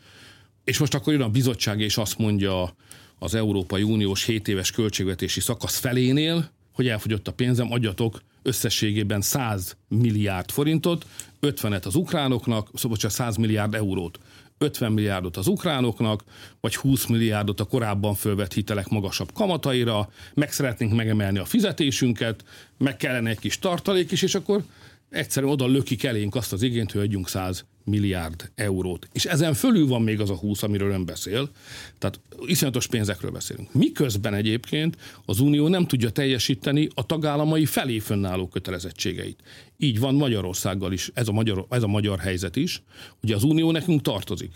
és 0.64 0.78
most 0.78 0.94
akkor 0.94 1.14
jön 1.14 1.22
a 1.22 1.30
bizottság, 1.30 1.80
és 1.80 1.98
azt 1.98 2.18
mondja 2.18 2.74
az 3.20 3.36
Európai 3.36 3.84
Uniós 3.84 4.26
7 4.26 4.48
éves 4.48 4.72
költségvetési 4.72 5.40
szakasz 5.40 5.78
felénél, 5.78 6.50
hogy 6.74 6.88
elfogyott 6.88 7.28
a 7.28 7.34
pénzem, 7.34 7.72
adjatok 7.72 8.22
összességében 8.42 9.22
100 9.22 9.78
milliárd 9.88 10.52
forintot, 10.52 11.06
50-et 11.42 11.86
az 11.86 11.96
ukránoknak, 11.96 12.70
szóval 12.74 12.98
csak 12.98 13.12
100 13.12 13.36
milliárd 13.36 13.74
eurót. 13.74 14.20
50 14.58 14.92
milliárdot 14.92 15.38
az 15.38 15.48
ukránoknak, 15.48 16.24
vagy 16.60 16.76
20 16.76 17.06
milliárdot 17.06 17.60
a 17.60 17.64
korábban 17.66 18.14
fölvett 18.14 18.54
hitelek 18.54 18.88
magasabb 18.88 19.34
kamataira, 19.34 20.10
meg 20.34 20.52
szeretnénk 20.52 20.96
megemelni 20.96 21.38
a 21.38 21.46
fizetésünket, 21.46 22.44
meg 22.78 22.98
kellene 22.98 23.30
egy 23.30 23.40
kis 23.40 23.60
tartalék 23.60 24.12
is, 24.12 24.22
és 24.22 24.36
akkor 24.36 24.64
egyszerűen 25.10 25.52
oda 25.52 25.68
lökik 25.68 26.04
elénk 26.04 26.36
azt 26.36 26.54
az 26.54 26.62
igényt, 26.62 26.92
hogy 26.92 27.02
adjunk 27.02 27.30
100 27.30 27.66
milliárd 27.90 28.52
eurót. 28.56 29.08
És 29.12 29.26
ezen 29.26 29.54
fölül 29.54 29.88
van 29.88 30.02
még 30.02 30.20
az 30.20 30.30
a 30.30 30.36
20, 30.36 30.64
amiről 30.64 30.92
ön 30.92 31.06
beszél. 31.06 31.50
Tehát 31.98 32.20
iszonyatos 32.46 32.88
pénzekről 32.88 33.32
beszélünk. 33.32 33.74
Miközben 33.74 34.34
egyébként 34.34 34.98
az 35.26 35.40
Unió 35.40 35.68
nem 35.68 35.86
tudja 35.86 36.10
teljesíteni 36.10 36.88
a 36.94 37.06
tagállamai 37.06 37.66
felé 37.66 38.00
fönnálló 38.00 38.48
kötelezettségeit. 38.48 39.40
Így 39.78 40.00
van 40.00 40.16
Magyarországgal 40.16 40.94
is, 40.94 41.12
ez 41.14 41.28
a 41.28 41.32
magyar, 41.32 41.66
ez 41.70 41.84
a 41.84 41.88
magyar 41.88 42.20
helyzet 42.20 42.56
is. 42.56 42.84
Ugye 43.24 43.36
az 43.36 43.44
Unió 43.44 43.72
nekünk 43.72 44.02
tartozik. 44.02 44.52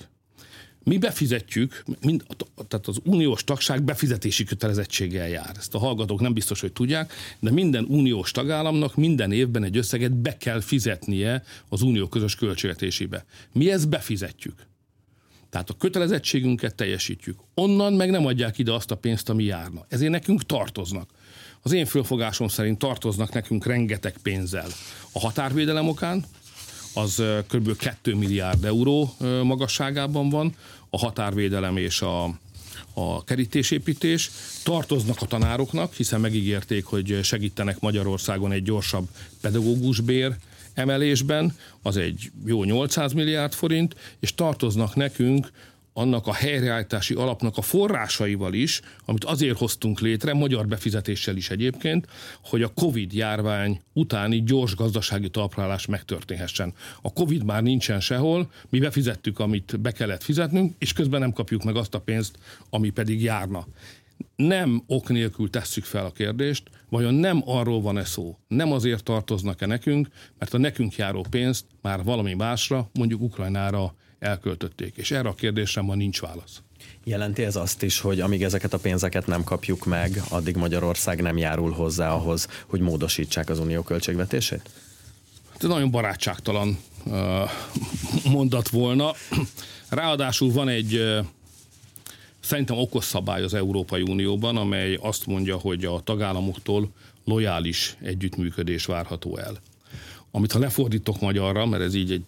Mi 0.84 0.98
befizetjük, 0.98 1.84
mind, 2.02 2.24
tehát 2.68 2.88
az 2.88 3.00
uniós 3.04 3.44
tagság 3.44 3.84
befizetési 3.84 4.44
kötelezettséggel 4.44 5.28
jár. 5.28 5.56
Ezt 5.58 5.76
a 5.76 5.80
hallgatók 5.80 6.20
nem 6.20 6.34
biztos, 6.34 6.62
hogy 6.62 6.74
tudják, 6.74 7.14
de 7.40 7.52
minden 7.52 7.86
uniós 7.90 8.32
tagállamnak 8.32 8.96
minden 8.96 9.32
évben 9.32 9.64
egy 9.64 9.78
összeget 9.78 10.14
be 10.14 10.38
kell 10.38 10.62
fizetnie 10.62 11.44
az 11.70 11.82
unió 11.82 12.08
közös 12.08 12.36
költségvetésébe. 12.36 13.26
Mi 13.52 13.72
ezt 13.72 13.90
befizetjük. 13.90 14.68
Tehát 15.50 15.70
a 15.70 15.74
kötelezettségünket 15.74 16.76
teljesítjük. 16.76 17.40
Onnan 17.54 17.94
meg 17.94 18.10
nem 18.10 18.26
adják 18.26 18.58
ide 18.58 18.74
azt 18.74 18.92
a 18.92 18.96
pénzt, 18.96 19.30
ami 19.30 19.44
járna. 19.44 19.86
Ezért 19.90 20.12
nekünk 20.12 20.46
tartoznak. 20.46 21.10
Az 21.62 21.72
én 21.72 21.86
fölfogásom 21.86 22.48
szerint 22.48 22.78
tartoznak 22.78 23.34
nekünk 23.34 23.66
rengeteg 23.66 24.16
pénzzel. 24.24 24.68
A 25.12 25.20
határvédelem 25.20 25.88
okán, 25.88 26.26
az 26.94 27.24
kb. 27.48 27.76
2 27.76 28.16
milliárd 28.16 28.66
euró 28.66 29.16
magasságában 29.44 30.30
van, 30.30 30.56
a 30.90 30.98
határvédelem 30.98 31.78
és 31.78 32.02
a, 32.02 32.24
a 32.94 33.24
kerítésépítés. 33.24 34.32
Tartoznak 34.64 35.22
a 35.22 35.26
tanároknak, 35.26 35.94
hiszen 35.94 36.20
megígérték, 36.20 36.86
hogy 36.86 37.20
segítenek 37.24 37.80
Magyarországon 37.80 38.52
egy 38.52 38.64
gyorsabb 38.64 39.08
pedagógusbér 39.42 40.36
emelésben, 40.74 41.56
az 41.82 41.98
egy 41.98 42.32
jó 42.46 42.64
800 42.64 43.14
milliárd 43.14 43.54
forint, 43.54 43.96
és 44.20 44.36
tartoznak 44.36 44.96
nekünk 44.96 45.52
annak 45.94 46.28
a 46.28 46.34
helyreállítási 46.34 47.14
alapnak 47.14 47.58
a 47.58 47.62
forrásaival 47.62 48.54
is, 48.54 48.82
amit 49.06 49.24
azért 49.24 49.58
hoztunk 49.58 50.00
létre, 50.00 50.34
magyar 50.34 50.68
befizetéssel 50.68 51.36
is 51.36 51.50
egyébként, 51.50 52.08
hogy 52.44 52.62
a 52.64 52.74
Covid 52.74 53.14
járvány 53.14 53.82
utáni 53.94 54.44
gyors 54.44 54.76
gazdasági 54.76 55.30
talprálás 55.30 55.86
megtörténhessen. 55.86 56.74
A 57.02 57.14
Covid 57.14 57.44
már 57.44 57.64
nincsen 57.64 58.00
sehol, 58.00 58.52
mi 58.70 58.80
befizettük, 58.80 59.40
amit 59.40 59.80
be 59.80 59.92
kellett 59.92 60.24
fizetnünk, 60.24 60.74
és 60.78 60.94
közben 60.94 61.20
nem 61.20 61.32
kapjuk 61.32 61.64
meg 61.64 61.76
azt 61.76 61.96
a 61.96 62.00
pénzt, 62.00 62.38
ami 62.70 62.90
pedig 62.90 63.22
járna. 63.22 63.68
Nem 64.36 64.84
ok 64.88 65.10
nélkül 65.10 65.50
tesszük 65.50 65.84
fel 65.84 66.06
a 66.06 66.12
kérdést, 66.12 66.70
vajon 66.90 67.14
nem 67.14 67.42
arról 67.46 67.82
van-e 67.82 68.04
szó, 68.04 68.38
nem 68.48 68.72
azért 68.72 69.04
tartoznak-e 69.04 69.66
nekünk, 69.66 70.08
mert 70.40 70.54
a 70.54 70.58
nekünk 70.58 70.96
járó 70.96 71.26
pénzt 71.30 71.66
már 71.82 72.04
valami 72.04 72.34
másra, 72.34 72.90
mondjuk 72.94 73.22
Ukrajnára 73.22 73.96
elköltötték. 74.24 74.96
És 74.96 75.12
erre 75.12 75.30
a 75.30 75.34
kérdésre 75.34 75.82
ma 75.82 75.96
nincs 75.96 76.22
válasz. 76.22 76.62
Jelenti 77.04 77.44
ez 77.44 77.56
azt 77.56 77.84
is, 77.84 78.00
hogy 78.00 78.20
amíg 78.20 78.44
ezeket 78.44 78.74
a 78.74 78.78
pénzeket 78.78 79.28
nem 79.28 79.44
kapjuk 79.44 79.86
meg, 79.86 80.22
addig 80.30 80.56
Magyarország 80.56 81.22
nem 81.22 81.38
járul 81.38 81.72
hozzá 81.72 82.14
ahhoz, 82.14 82.48
hogy 82.66 82.80
módosítsák 82.80 83.50
az 83.50 83.60
unió 83.60 83.82
költségvetését? 83.82 84.70
Ez 85.58 85.68
nagyon 85.68 85.92
barátságtalan 85.92 86.78
mondat 88.32 88.70
volna. 88.70 89.12
Ráadásul 89.90 90.52
van 90.52 90.68
egy 90.68 91.02
szerintem 92.40 92.78
okos 92.78 93.06
szabály 93.06 93.44
az 93.44 93.54
Európai 93.54 94.02
Unióban, 94.02 94.58
amely 94.58 94.98
azt 95.02 95.26
mondja, 95.26 95.58
hogy 95.58 95.86
a 95.86 96.00
tagállamoktól 96.00 96.90
lojális 97.26 97.98
együttműködés 98.02 98.86
várható 98.86 99.38
el. 99.38 99.62
Amit 100.32 100.52
ha 100.52 100.60
lefordítok 100.60 101.22
magyarra, 101.22 101.66
mert 101.66 101.84
ez 101.84 101.94
így 101.94 102.12
egy 102.12 102.24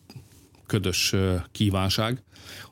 ködös 0.66 1.14
kívánság, 1.52 2.24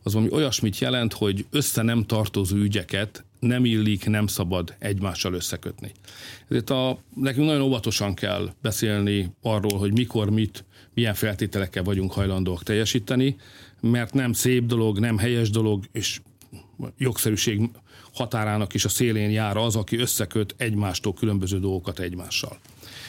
az 0.04 0.14
valami 0.14 0.32
olyasmit 0.32 0.80
jelent, 0.80 1.14
hogy 1.14 1.46
össze 1.50 1.82
nem 1.82 2.04
tartozó 2.04 2.56
ügyeket 2.56 3.24
nem 3.40 3.66
illik, 3.66 4.06
nem 4.06 4.28
szabad 4.28 4.76
egymással 4.80 5.34
összekötni. 5.34 5.92
Ezért 6.48 6.70
a, 6.70 6.98
nekünk 7.16 7.46
nagyon 7.46 7.62
óvatosan 7.62 8.14
kell 8.14 8.50
beszélni 8.62 9.34
arról, 9.42 9.80
hogy 9.80 9.92
mikor, 9.94 10.30
mit, 10.30 10.66
milyen 10.94 11.14
feltételekkel 11.14 11.84
vagyunk 11.84 12.12
hajlandóak 12.12 12.64
teljesíteni, 12.64 13.36
mert 13.82 14.14
nem 14.14 14.34
szép 14.34 14.66
dolog, 14.66 15.00
nem 15.00 15.18
helyes 15.18 15.50
dolog, 15.50 15.86
és 15.92 16.22
jogszerűség 16.98 17.70
határának 18.14 18.74
is 18.74 18.86
a 18.86 18.90
szélén 18.90 19.30
jár 19.30 19.58
az, 19.58 19.76
aki 19.76 19.98
összeköt 19.98 20.56
egymástól 20.58 21.14
különböző 21.14 21.60
dolgokat 21.60 22.00
egymással. 22.00 22.58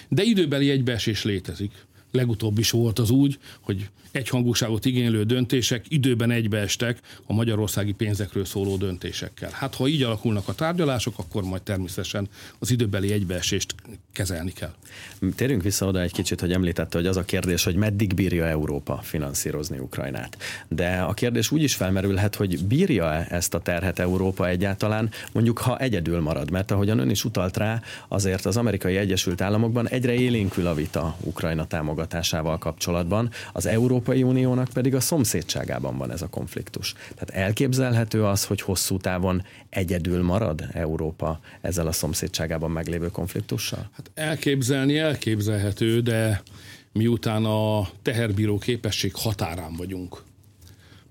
De 0.08 0.22
időbeli 0.22 0.70
egybeesés 0.70 1.24
létezik 1.24 1.72
legutóbb 2.14 2.58
is 2.58 2.70
volt 2.70 2.98
az 2.98 3.10
úgy, 3.10 3.38
hogy 3.60 3.88
egyhangúságot 4.14 4.84
igénylő 4.84 5.22
döntések 5.22 5.84
időben 5.88 6.30
egybeestek 6.30 6.98
a 7.26 7.32
magyarországi 7.32 7.92
pénzekről 7.92 8.44
szóló 8.44 8.76
döntésekkel. 8.76 9.50
Hát 9.52 9.74
ha 9.74 9.86
így 9.86 10.02
alakulnak 10.02 10.48
a 10.48 10.54
tárgyalások, 10.54 11.14
akkor 11.18 11.42
majd 11.42 11.62
természetesen 11.62 12.28
az 12.58 12.70
időbeli 12.70 13.12
egybeesést 13.12 13.74
kezelni 14.12 14.52
kell. 14.52 14.74
Térjünk 15.34 15.62
vissza 15.62 15.86
oda 15.86 16.00
egy 16.00 16.12
kicsit, 16.12 16.40
hogy 16.40 16.52
említette, 16.52 16.98
hogy 16.98 17.06
az 17.06 17.16
a 17.16 17.24
kérdés, 17.24 17.64
hogy 17.64 17.74
meddig 17.74 18.14
bírja 18.14 18.46
Európa 18.46 19.00
finanszírozni 19.02 19.78
Ukrajnát. 19.78 20.36
De 20.68 20.96
a 20.96 21.14
kérdés 21.14 21.50
úgy 21.50 21.62
is 21.62 21.74
felmerülhet, 21.74 22.34
hogy 22.34 22.64
bírja-e 22.64 23.26
ezt 23.30 23.54
a 23.54 23.60
terhet 23.60 23.98
Európa 23.98 24.48
egyáltalán, 24.48 25.10
mondjuk 25.32 25.58
ha 25.58 25.78
egyedül 25.78 26.20
marad, 26.20 26.50
mert 26.50 26.70
ahogyan 26.70 26.98
ön 26.98 27.10
is 27.10 27.24
utalt 27.24 27.56
rá, 27.56 27.82
azért 28.08 28.46
az 28.46 28.56
amerikai 28.56 28.96
Egyesült 28.96 29.40
Államokban 29.40 29.88
egyre 29.88 30.12
élénkül 30.12 30.66
a 30.66 30.74
vita 30.74 31.16
Ukrajna 31.20 31.66
támogatásával 31.66 32.03
támogatásával 32.06 32.58
kapcsolatban, 32.58 33.30
az 33.52 33.66
Európai 33.66 34.22
Uniónak 34.22 34.68
pedig 34.72 34.94
a 34.94 35.00
szomszédságában 35.00 35.98
van 35.98 36.10
ez 36.10 36.22
a 36.22 36.28
konfliktus. 36.28 36.94
Tehát 37.14 37.30
elképzelhető 37.30 38.24
az, 38.24 38.44
hogy 38.44 38.60
hosszú 38.60 38.96
távon 38.96 39.42
egyedül 39.70 40.22
marad 40.22 40.64
Európa 40.72 41.40
ezzel 41.60 41.86
a 41.86 41.92
szomszédságában 41.92 42.70
meglévő 42.70 43.10
konfliktussal? 43.10 43.90
Hát 43.92 44.10
elképzelni 44.14 44.98
elképzelhető, 44.98 46.00
de 46.00 46.42
miután 46.92 47.44
a 47.44 47.88
teherbíró 48.02 48.58
képesség 48.58 49.14
határán 49.14 49.72
vagyunk, 49.76 50.22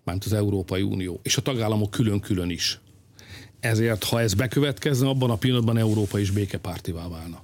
mert 0.04 0.24
az 0.26 0.34
Európai 0.34 0.82
Unió, 0.82 1.20
és 1.24 1.38
a 1.38 1.42
tagállamok 1.42 1.92
külön-külön 1.92 2.50
is. 2.50 2.80
Ezért, 3.60 4.04
ha 4.04 4.22
ez 4.22 4.34
bekövetkezne, 4.34 5.08
abban 5.08 5.30
a 5.30 5.36
pillanatban 5.36 5.78
Európa 5.78 6.20
is 6.20 6.32
békepártivá 6.32 7.08
válna. 7.08 7.42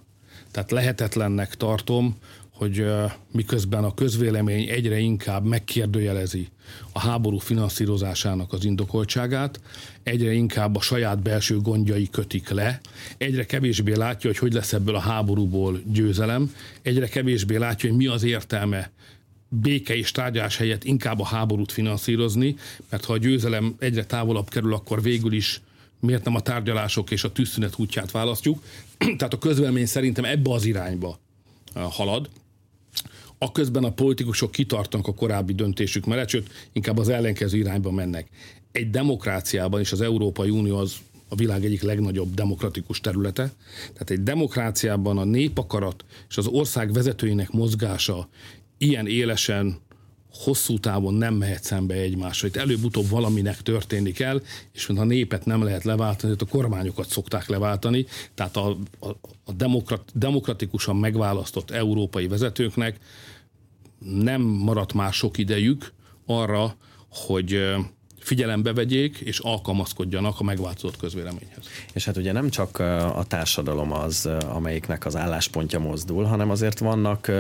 Tehát 0.52 0.72
lehetetlennek 0.72 1.56
tartom, 1.56 2.18
hogy 2.60 2.86
miközben 3.32 3.84
a 3.84 3.94
közvélemény 3.94 4.70
egyre 4.70 4.98
inkább 4.98 5.46
megkérdőjelezi 5.46 6.48
a 6.92 7.00
háború 7.00 7.38
finanszírozásának 7.38 8.54
az 8.54 8.66
indokoltságát, 8.66 9.60
egyre 10.04 10.32
inkább 10.32 10.76
a 10.76 10.82
saját 10.82 11.22
belső 11.22 11.60
gondjai 11.60 12.10
kötik 12.12 12.50
le, 12.50 12.80
egyre 13.18 13.46
kevésbé 13.46 13.96
látja, 13.96 14.30
hogy 14.30 14.40
hogy 14.40 14.54
lesz 14.54 14.74
ebből 14.74 14.96
a 14.96 15.00
háborúból 15.00 15.82
győzelem, 15.86 16.56
egyre 16.82 17.08
kevésbé 17.08 17.56
látja, 17.56 17.90
hogy 17.90 17.98
mi 17.98 18.08
az 18.08 18.24
értelme 18.24 18.92
béke 19.50 19.96
és 19.96 20.12
tárgyás 20.12 20.58
helyett 20.58 20.84
inkább 20.84 21.20
a 21.20 21.26
háborút 21.26 21.72
finanszírozni, 21.72 22.56
mert 22.90 23.06
ha 23.06 23.14
a 23.14 23.18
győzelem 23.18 23.76
egyre 23.80 24.06
távolabb 24.06 24.50
kerül, 24.50 24.74
akkor 24.74 25.02
végül 25.02 25.34
is 25.34 25.62
miért 26.00 26.24
nem 26.24 26.36
a 26.36 26.42
tárgyalások 26.42 27.12
és 27.12 27.24
a 27.24 27.32
tűzszünet 27.32 27.74
útját 27.78 28.12
választjuk. 28.12 28.64
Tehát 29.18 29.34
a 29.34 29.38
közvélemény 29.38 29.86
szerintem 29.86 30.26
ebbe 30.26 30.52
az 30.52 30.66
irányba 30.66 31.20
halad. 31.74 32.30
Aközben 33.40 33.84
a 33.84 33.92
politikusok 33.92 34.52
kitartanak 34.52 35.08
a 35.08 35.14
korábbi 35.14 35.54
döntésük 35.54 36.06
mellett, 36.06 36.30
sőt, 36.30 36.50
inkább 36.74 36.98
az 36.98 37.10
ellenkező 37.10 37.58
irányba 37.58 37.92
mennek. 37.92 38.30
Egy 38.72 38.90
demokráciában, 38.90 39.80
és 39.80 39.92
az 39.92 40.02
Európai 40.02 40.50
Unió 40.50 40.78
az 40.78 40.96
a 41.30 41.36
világ 41.36 41.66
egyik 41.66 41.82
legnagyobb 41.82 42.34
demokratikus 42.34 43.00
területe. 43.00 43.54
Tehát 43.94 44.10
egy 44.10 44.24
demokráciában 44.24 45.18
a 45.18 45.24
népakarat 45.24 46.06
és 46.30 46.38
az 46.38 46.48
ország 46.48 46.94
vezetőinek 46.94 47.52
mozgása 47.52 48.30
ilyen 48.78 49.08
élesen 49.08 49.78
hosszú 50.34 50.80
távon 50.80 51.14
nem 51.14 51.34
mehet 51.34 51.64
szembe 51.64 51.94
egymással. 51.94 52.50
Itt 52.50 52.56
előbb-utóbb 52.56 53.10
valaminek 53.10 53.62
történik 53.62 54.20
el, 54.20 54.42
és 54.72 54.86
ha 54.86 54.94
a 55.02 55.04
népet 55.04 55.46
nem 55.46 55.64
lehet 55.64 55.84
leváltani, 55.84 56.36
a 56.40 56.46
kormányokat 56.46 57.10
szokták 57.10 57.48
leváltani, 57.48 58.06
tehát 58.34 58.58
a, 58.58 58.78
a, 59.00 59.10
a 59.46 59.52
demokrat, 59.54 60.12
demokratikusan 60.14 60.96
megválasztott 60.96 61.72
európai 61.72 62.28
vezetőknek 62.28 63.00
nem 64.00 64.42
maradt 64.42 64.94
már 64.94 65.14
sok 65.14 65.38
idejük 65.38 65.94
arra, 66.26 66.76
hogy 67.10 67.76
figyelembe 68.20 68.74
vegyék 68.74 69.18
és 69.18 69.40
alkalmazkodjanak 69.40 70.40
a 70.40 70.44
megváltozott 70.44 70.98
közvéleményhez. 70.98 71.64
És 71.94 72.06
hát 72.06 72.18
ugye 72.18 72.32
nem 72.32 72.50
csak 72.50 72.80
a 73.16 73.24
társadalom 73.28 73.94
az, 73.94 74.30
amelyiknek 74.48 75.06
az 75.06 75.16
álláspontja 75.16 75.80
mozdul, 75.80 76.24
hanem 76.24 76.50
azért 76.50 76.80
vannak 76.80 77.32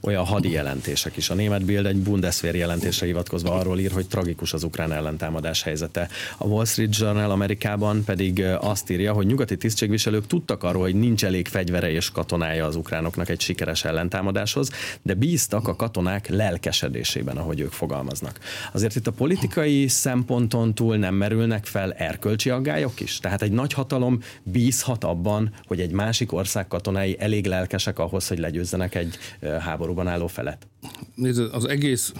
olyan 0.00 0.24
hadi 0.24 0.50
jelentések 0.50 1.16
is. 1.16 1.30
A 1.30 1.34
német 1.34 1.64
Bild 1.64 1.86
egy 1.86 1.96
Bundeswehr 1.96 2.54
jelentésre 2.54 3.06
hivatkozva 3.06 3.52
arról 3.52 3.78
ír, 3.78 3.92
hogy 3.92 4.06
tragikus 4.06 4.52
az 4.52 4.62
ukrán 4.62 4.92
ellentámadás 4.92 5.62
helyzete. 5.62 6.08
A 6.38 6.46
Wall 6.46 6.64
Street 6.64 6.96
Journal 6.98 7.30
Amerikában 7.30 8.04
pedig 8.04 8.44
azt 8.60 8.90
írja, 8.90 9.12
hogy 9.12 9.26
nyugati 9.26 9.56
tisztségviselők 9.56 10.26
tudtak 10.26 10.62
arról, 10.62 10.82
hogy 10.82 10.94
nincs 10.94 11.24
elég 11.24 11.48
fegyvere 11.48 11.90
és 11.90 12.10
katonája 12.10 12.66
az 12.66 12.76
ukránoknak 12.76 13.28
egy 13.28 13.40
sikeres 13.40 13.84
ellentámadáshoz, 13.84 14.70
de 15.02 15.14
bíztak 15.14 15.68
a 15.68 15.76
katonák 15.76 16.28
lelkesedésében, 16.28 17.36
ahogy 17.36 17.60
ők 17.60 17.72
fogalmaznak. 17.72 18.38
Azért 18.72 18.96
itt 18.96 19.06
a 19.06 19.10
politikai 19.10 19.88
szempont 19.88 20.24
ponton 20.26 20.74
túl 20.74 20.96
nem 20.96 21.14
merülnek 21.14 21.66
fel 21.66 21.92
erkölcsi 21.92 22.50
aggályok 22.50 23.00
is? 23.00 23.18
Tehát 23.18 23.42
egy 23.42 23.52
nagy 23.52 23.72
hatalom 23.72 24.20
bízhat 24.42 25.04
abban, 25.04 25.52
hogy 25.66 25.80
egy 25.80 25.90
másik 25.90 26.32
ország 26.32 26.68
katonái 26.68 27.16
elég 27.18 27.46
lelkesek 27.46 27.98
ahhoz, 27.98 28.28
hogy 28.28 28.38
legyőzzenek 28.38 28.94
egy 28.94 29.16
háborúban 29.60 30.08
álló 30.08 30.26
felet? 30.26 30.66
Nézd, 31.14 31.40
az 31.52 31.64
egész, 31.64 32.12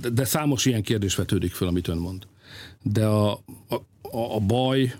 de, 0.00 0.08
de 0.08 0.24
számos 0.24 0.64
ilyen 0.64 0.82
kérdés 0.82 1.14
vetődik 1.14 1.52
föl, 1.52 1.68
amit 1.68 1.88
ön 1.88 1.98
mond. 1.98 2.26
De 2.82 3.06
a, 3.06 3.32
a, 3.32 3.78
a 4.10 4.40
baj, 4.40 4.94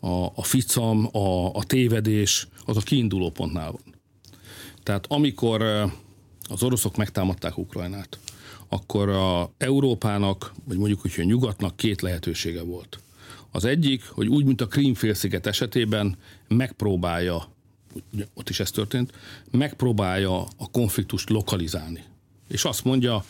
a, 0.00 0.24
a 0.34 0.42
ficam, 0.42 1.08
a, 1.12 1.54
a 1.54 1.64
tévedés, 1.64 2.48
az 2.64 2.76
a 2.76 2.80
kiinduló 2.80 3.30
pontnál 3.30 3.70
van. 3.70 3.94
Tehát 4.82 5.06
amikor 5.08 5.62
az 6.48 6.62
oroszok 6.62 6.96
megtámadták 6.96 7.58
Ukrajnát, 7.58 8.18
akkor 8.74 9.08
a 9.08 9.52
Európának, 9.58 10.52
vagy 10.64 10.76
mondjuk, 10.76 11.00
hogy 11.00 11.12
a 11.16 11.22
nyugatnak 11.22 11.76
két 11.76 12.00
lehetősége 12.00 12.62
volt. 12.62 12.98
Az 13.50 13.64
egyik, 13.64 14.08
hogy 14.08 14.26
úgy, 14.26 14.44
mint 14.44 14.60
a 14.60 14.66
Krímfélsziget 14.66 15.46
esetében 15.46 16.16
megpróbálja, 16.48 17.52
ott 18.34 18.48
is 18.48 18.60
ez 18.60 18.70
történt, 18.70 19.12
megpróbálja 19.50 20.40
a 20.42 20.70
konfliktust 20.70 21.30
lokalizálni. 21.30 22.04
És 22.48 22.64
azt 22.64 22.84
mondja, 22.84 23.24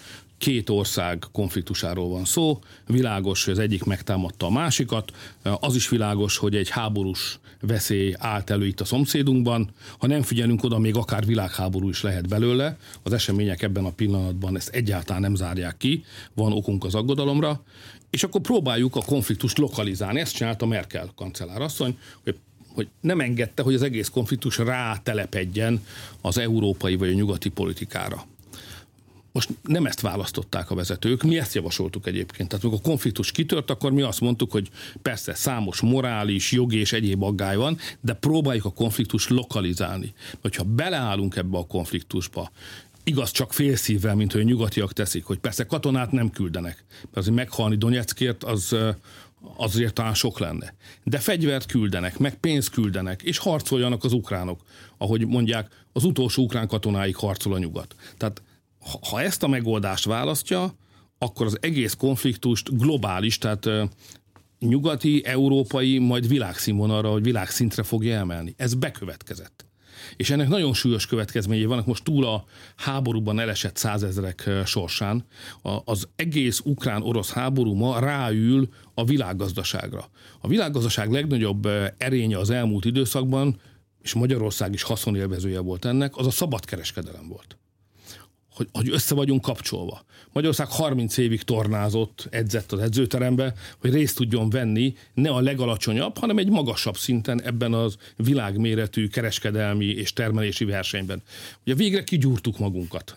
két 0.45 0.71
ország 0.71 1.25
konfliktusáról 1.33 2.09
van 2.09 2.25
szó, 2.25 2.59
világos, 2.87 3.45
hogy 3.45 3.53
az 3.53 3.59
egyik 3.59 3.85
megtámadta 3.85 4.47
a 4.47 4.51
másikat, 4.51 5.13
az 5.43 5.75
is 5.75 5.89
világos, 5.89 6.37
hogy 6.37 6.57
egy 6.57 6.69
háborús 6.69 7.39
veszély 7.61 8.15
állt 8.19 8.51
elő 8.51 8.67
itt 8.67 8.81
a 8.81 8.85
szomszédunkban, 8.85 9.71
ha 9.99 10.07
nem 10.07 10.23
figyelünk 10.23 10.65
oda, 10.65 10.79
még 10.79 10.97
akár 10.97 11.27
világháború 11.27 11.89
is 11.89 12.03
lehet 12.03 12.29
belőle, 12.29 12.77
az 13.03 13.13
események 13.13 13.63
ebben 13.63 13.85
a 13.85 13.91
pillanatban 13.91 14.57
ezt 14.57 14.69
egyáltalán 14.69 15.23
nem 15.23 15.35
zárják 15.35 15.77
ki, 15.77 16.05
van 16.35 16.53
okunk 16.53 16.85
az 16.85 16.95
aggodalomra, 16.95 17.63
és 18.11 18.23
akkor 18.23 18.41
próbáljuk 18.41 18.97
a 18.97 19.03
konfliktust 19.03 19.59
lokalizálni. 19.59 20.21
Ezt 20.21 20.35
csinálta 20.35 20.67
Merkel 20.67 21.13
kancellárasszony, 21.15 21.99
hogy 22.25 22.37
hogy 22.75 22.89
nem 23.01 23.21
engedte, 23.21 23.63
hogy 23.63 23.75
az 23.75 23.83
egész 23.83 24.09
konfliktus 24.09 24.59
rátelepedjen 24.59 25.85
az 26.21 26.39
európai 26.39 26.97
vagy 26.97 27.09
a 27.09 27.13
nyugati 27.15 27.49
politikára. 27.49 28.25
Most 29.35 29.51
nem 29.63 29.87
ezt 29.87 30.01
választották 30.01 30.71
a 30.71 30.75
vezetők, 30.75 31.23
mi 31.23 31.39
ezt 31.39 31.55
javasoltuk 31.55 32.07
egyébként. 32.07 32.49
Tehát 32.49 32.65
amikor 32.65 32.81
a 32.85 32.89
konfliktus 32.89 33.33
kitört, 33.33 33.71
akkor 33.71 33.93
mi 33.93 34.03
azt 34.03 34.21
mondtuk, 34.21 34.53
hogy 34.53 34.71
persze 35.03 35.35
számos 35.35 35.81
morális, 35.81 36.53
jogi 36.53 36.79
és 36.79 36.93
egyéb 36.93 37.23
aggály 37.23 37.57
van, 37.57 37.79
de 38.01 38.13
próbáljuk 38.13 38.65
a 38.65 38.73
konfliktus 38.73 39.29
lokalizálni. 39.29 40.13
Hogyha 40.41 40.65
beleállunk 40.65 41.37
ebbe 41.37 41.59
a 41.59 41.67
konfliktusba, 41.67 42.51
igaz 43.05 43.31
csak 43.31 43.53
félszívvel, 43.53 44.15
mint 44.15 44.33
hogy 44.33 44.41
a 44.41 44.45
nyugatiak 44.45 44.93
teszik, 44.93 45.25
hogy 45.25 45.39
persze 45.39 45.65
katonát 45.67 46.13
nem 46.13 46.31
küldenek, 46.31 46.85
mert 47.03 47.17
azért 47.17 47.37
meghalni 47.37 47.77
Donetskért 47.77 48.45
az, 48.45 48.77
azért 49.57 49.95
talán 49.95 50.15
sok 50.15 50.39
lenne. 50.39 50.75
De 51.05 51.19
fegyvert 51.19 51.67
küldenek, 51.67 52.19
meg 52.19 52.41
pénzt 52.41 52.71
küldenek, 52.71 53.23
és 53.23 53.39
harcoljanak 53.39 54.05
az 54.05 54.13
ukránok. 54.13 54.61
Ahogy 54.99 55.27
mondják, 55.27 55.85
az 55.93 56.05
utolsó 56.05 56.43
ukrán 56.43 56.69
katonáig 56.69 57.17
harcol 57.17 57.53
a 57.55 57.59
nyugat. 57.59 57.95
Tehát 58.17 58.43
ha 59.11 59.21
ezt 59.21 59.43
a 59.43 59.49
megoldást 59.49 60.05
választja, 60.05 60.75
akkor 61.19 61.47
az 61.47 61.59
egész 61.61 61.95
konfliktust 61.95 62.79
globális, 62.79 63.39
tehát 63.39 63.69
nyugati, 64.59 65.25
európai, 65.25 65.99
majd 65.99 66.29
világszínvonalra, 66.29 67.11
vagy 67.11 67.23
világszintre 67.23 67.83
fogja 67.83 68.17
emelni. 68.17 68.55
Ez 68.57 68.75
bekövetkezett. 68.75 69.67
És 70.17 70.31
ennek 70.31 70.49
nagyon 70.49 70.75
súlyos 70.75 71.07
következményei 71.07 71.65
vannak 71.65 71.87
most 71.87 72.05
túl 72.05 72.27
a 72.27 72.45
háborúban 72.77 73.41
elesett 73.41 73.77
százezrek 73.77 74.51
sorsán. 74.65 75.27
Az 75.85 76.09
egész 76.17 76.61
ukrán-orosz 76.65 77.33
háború 77.33 77.75
ma 77.75 77.99
ráül 77.99 78.69
a 78.95 79.05
világgazdaságra. 79.05 80.09
A 80.41 80.49
világgazdaság 80.49 81.11
legnagyobb 81.11 81.69
erénye 81.99 82.39
az 82.39 82.51
elmúlt 82.51 82.85
időszakban, 82.85 83.61
és 84.03 84.15
Magyarország 84.15 84.73
is 84.73 84.83
haszonélvezője 84.83 85.61
volt 85.61 85.85
ennek, 85.85 86.17
az 86.17 86.27
a 86.27 86.31
szabadkereskedelem 86.31 87.29
volt 87.29 87.59
hogy, 88.55 88.69
hogy 88.73 88.89
össze 88.91 89.15
vagyunk 89.15 89.41
kapcsolva. 89.41 90.05
Magyarország 90.33 90.69
30 90.69 91.17
évig 91.17 91.43
tornázott, 91.43 92.29
edzett 92.31 92.73
az 92.73 92.79
edzőterembe, 92.79 93.55
hogy 93.81 93.93
részt 93.93 94.17
tudjon 94.17 94.51
venni 94.51 94.95
ne 95.15 95.31
a 95.31 95.41
legalacsonyabb, 95.41 96.19
hanem 96.19 96.39
egy 96.39 96.49
magasabb 96.49 96.97
szinten 96.97 97.43
ebben 97.43 97.73
az 97.73 97.97
világméretű 98.17 99.09
kereskedelmi 99.09 99.85
és 99.85 100.13
termelési 100.13 100.65
versenyben. 100.65 101.23
Ugye 101.65 101.75
végre 101.75 102.05
kigyúrtuk 102.05 102.59
magunkat. 102.59 103.13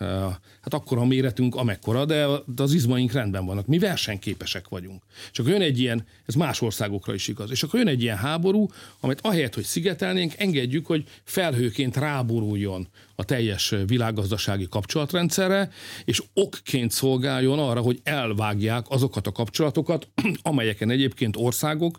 Hát 0.60 0.74
akkor 0.74 0.98
a 0.98 1.04
méretünk 1.04 1.54
amekkora, 1.54 2.04
de 2.04 2.26
az 2.56 2.72
izmaink 2.72 3.12
rendben 3.12 3.46
vannak. 3.46 3.66
Mi 3.66 3.78
versenyképesek 3.78 4.68
vagyunk. 4.68 5.02
És 5.32 5.38
akkor 5.38 5.52
jön 5.52 5.62
egy 5.62 5.78
ilyen, 5.78 6.06
ez 6.26 6.34
más 6.34 6.60
országokra 6.60 7.14
is 7.14 7.28
igaz, 7.28 7.50
és 7.50 7.62
akkor 7.62 7.78
jön 7.78 7.88
egy 7.88 8.02
ilyen 8.02 8.16
háború, 8.16 8.66
amit 9.00 9.20
ahelyett, 9.20 9.54
hogy 9.54 9.64
szigetelnénk, 9.64 10.32
engedjük, 10.36 10.86
hogy 10.86 11.04
felhőként 11.24 11.96
ráboruljon 11.96 12.88
a 13.20 13.24
teljes 13.24 13.74
világgazdasági 13.86 14.66
kapcsolatrendszerre, 14.68 15.70
és 16.04 16.22
okként 16.34 16.90
szolgáljon 16.90 17.58
arra, 17.58 17.80
hogy 17.80 18.00
elvágják 18.02 18.86
azokat 18.88 19.26
a 19.26 19.32
kapcsolatokat, 19.32 20.08
amelyeken 20.42 20.90
egyébként 20.90 21.36
országok 21.36 21.98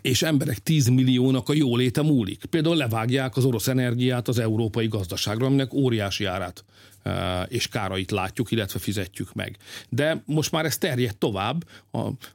és 0.00 0.22
emberek 0.22 0.58
10 0.58 0.86
milliónak 0.86 1.48
a 1.48 1.52
jóléte 1.52 2.02
múlik. 2.02 2.44
Például 2.44 2.76
levágják 2.76 3.36
az 3.36 3.44
orosz 3.44 3.68
energiát 3.68 4.28
az 4.28 4.38
európai 4.38 4.86
gazdaságra, 4.86 5.46
aminek 5.46 5.74
óriási 5.74 6.24
árát 6.24 6.64
és 7.48 7.68
kárait 7.68 8.10
látjuk, 8.10 8.50
illetve 8.50 8.78
fizetjük 8.78 9.34
meg. 9.34 9.56
De 9.88 10.22
most 10.26 10.52
már 10.52 10.64
ez 10.64 10.78
terjed 10.78 11.16
tovább, 11.16 11.64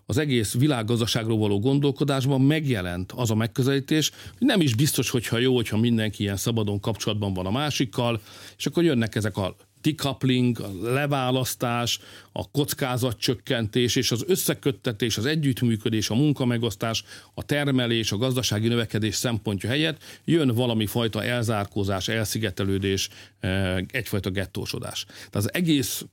az 0.05 0.17
egész 0.17 0.53
világgazdaságról 0.53 1.38
való 1.38 1.60
gondolkodásban 1.60 2.41
megjelent 2.41 3.12
az 3.12 3.31
a 3.31 3.36
megközelítés, 3.36 4.12
hogy 4.38 4.47
nem 4.47 4.62
is 4.62 4.75
biztos, 4.75 5.10
hogyha 5.10 5.38
jó, 5.38 5.55
hogyha 5.55 5.77
mindenki 5.77 6.23
ilyen 6.23 6.38
szabadon 6.38 6.79
kapcsolatban 6.79 7.34
van 7.34 7.45
a 7.45 7.51
másikkal, 7.51 8.21
és 8.57 8.65
akkor 8.65 8.84
jönnek 8.84 9.15
ezek 9.15 9.38
a 9.38 9.55
decoupling, 9.82 10.60
a 10.60 10.70
leválasztás, 10.82 12.00
a 12.32 12.52
kockázatcsökkentés 12.52 13.96
és 13.96 14.12
az 14.12 14.24
összeköttetés, 14.28 15.17
az 15.17 15.26
együttműködés, 15.26 16.10
a 16.10 16.15
munkamegosztás, 16.15 17.04
a 17.34 17.44
termelés, 17.44 18.12
a 18.12 18.17
gazdasági 18.17 18.67
növekedés 18.67 19.15
szempontja 19.15 19.70
helyett 19.70 20.04
jön 20.26 20.48
valami 20.48 20.86
fajta 20.86 21.24
elzárkózás, 21.24 22.08
elszigetelődés, 22.08 23.10
eh, 23.39 23.78
egyfajta 23.78 24.30
gettósodás. 24.30 25.06
Tehát 25.06 25.36
az 25.36 25.54
egész 25.54 26.06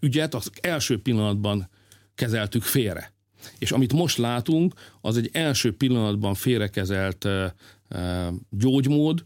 ügyet 0.00 0.34
az 0.34 0.50
első 0.60 1.02
pillanatban 1.02 1.68
kezeltük 2.14 2.62
félre. 2.62 3.12
És 3.58 3.72
amit 3.72 3.92
most 3.92 4.18
látunk, 4.18 4.74
az 5.00 5.16
egy 5.16 5.30
első 5.32 5.76
pillanatban 5.76 6.34
félrekezelt 6.34 7.24
eh, 7.24 7.50
eh, 7.88 8.28
gyógymód, 8.50 9.24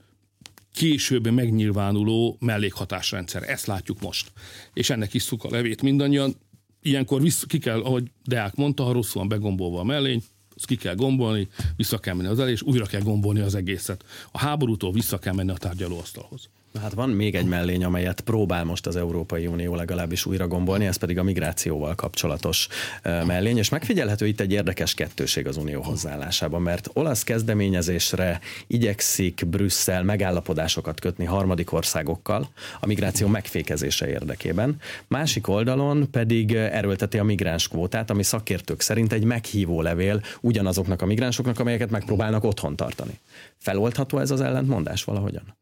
később 0.77 1.31
megnyilvánuló 1.31 2.37
mellékhatásrendszer. 2.41 3.51
Ezt 3.51 3.67
látjuk 3.67 4.01
most. 4.01 4.33
És 4.73 4.91
ennek 4.91 5.15
is 5.15 5.31
a 5.31 5.51
levét 5.51 5.83
mindannyian. 5.83 6.35
Ilyenkor 6.83 7.23
vissza, 7.23 7.47
ki 7.47 7.59
kell, 7.59 7.81
ahogy 7.81 8.11
Deák 8.25 8.55
mondta, 8.55 8.83
ha 8.83 8.93
rosszul 8.93 9.21
van 9.21 9.29
begombolva 9.29 9.81
a 9.81 9.85
mellény, 9.85 10.23
azt 10.57 10.67
ki 10.67 10.77
kell 10.77 10.95
gombolni, 10.95 11.49
vissza 11.77 11.99
kell 11.99 12.15
menni 12.15 12.29
az 12.29 12.41
elé, 12.41 12.51
és 12.51 12.63
újra 12.63 12.87
kell 12.87 13.01
gombolni 13.01 13.41
az 13.41 13.55
egészet. 13.55 14.05
A 14.33 14.39
háborútól 14.39 14.93
vissza 14.93 15.19
kell 15.19 15.35
menni 15.35 15.51
a 15.51 15.57
tárgyalóasztalhoz. 15.57 16.49
Hát 16.81 16.93
van 16.93 17.11
még 17.11 17.35
egy 17.35 17.47
mellény, 17.47 17.85
amelyet 17.85 18.21
próbál 18.21 18.65
most 18.65 18.87
az 18.87 18.97
Európai 18.97 19.47
Unió 19.47 19.75
legalábbis 19.75 20.27
újra 20.27 20.49
gombolni, 20.49 20.87
ez 20.87 20.97
pedig 20.97 21.19
a 21.19 21.23
migrációval 21.23 21.95
kapcsolatos 21.95 22.69
mellény, 23.03 23.59
és 23.59 23.69
megfigyelhető 23.69 24.27
itt 24.27 24.41
egy 24.41 24.53
érdekes 24.53 24.95
kettőség 24.95 25.47
az 25.47 25.57
Unió 25.57 25.83
hozzáállásában, 25.83 26.63
mert 26.63 26.91
olasz 26.93 27.25
kezdeményezésre 27.25 28.41
igyekszik 28.67 29.47
Brüsszel 29.47 30.03
megállapodásokat 30.03 31.01
kötni 31.01 31.25
harmadik 31.25 31.73
országokkal 31.73 32.49
a 32.81 32.87
migráció 32.87 33.27
megfékezése 33.29 34.09
érdekében, 34.09 34.77
másik 35.09 35.49
oldalon 35.49 36.11
pedig 36.11 36.55
erőlteti 36.55 37.19
a 37.19 37.25
migráns 37.25 37.69
kvótát, 37.69 38.11
ami 38.11 38.23
szakértők 38.23 38.81
szerint 38.81 39.13
egy 39.13 39.25
meghívó 39.25 39.83
levél 39.83 40.23
ugyanazoknak 40.47 41.03
a 41.03 41.07
migránsoknak, 41.07 41.59
amelyeket 41.59 41.91
megpróbálnak 41.91 42.45
otthon 42.45 42.77
tartani. 42.77 43.19
Feloldható 43.57 44.19
ez 44.19 44.31
az 44.31 44.41
ellentmondás 44.41 45.05
valahogyan? 45.05 45.57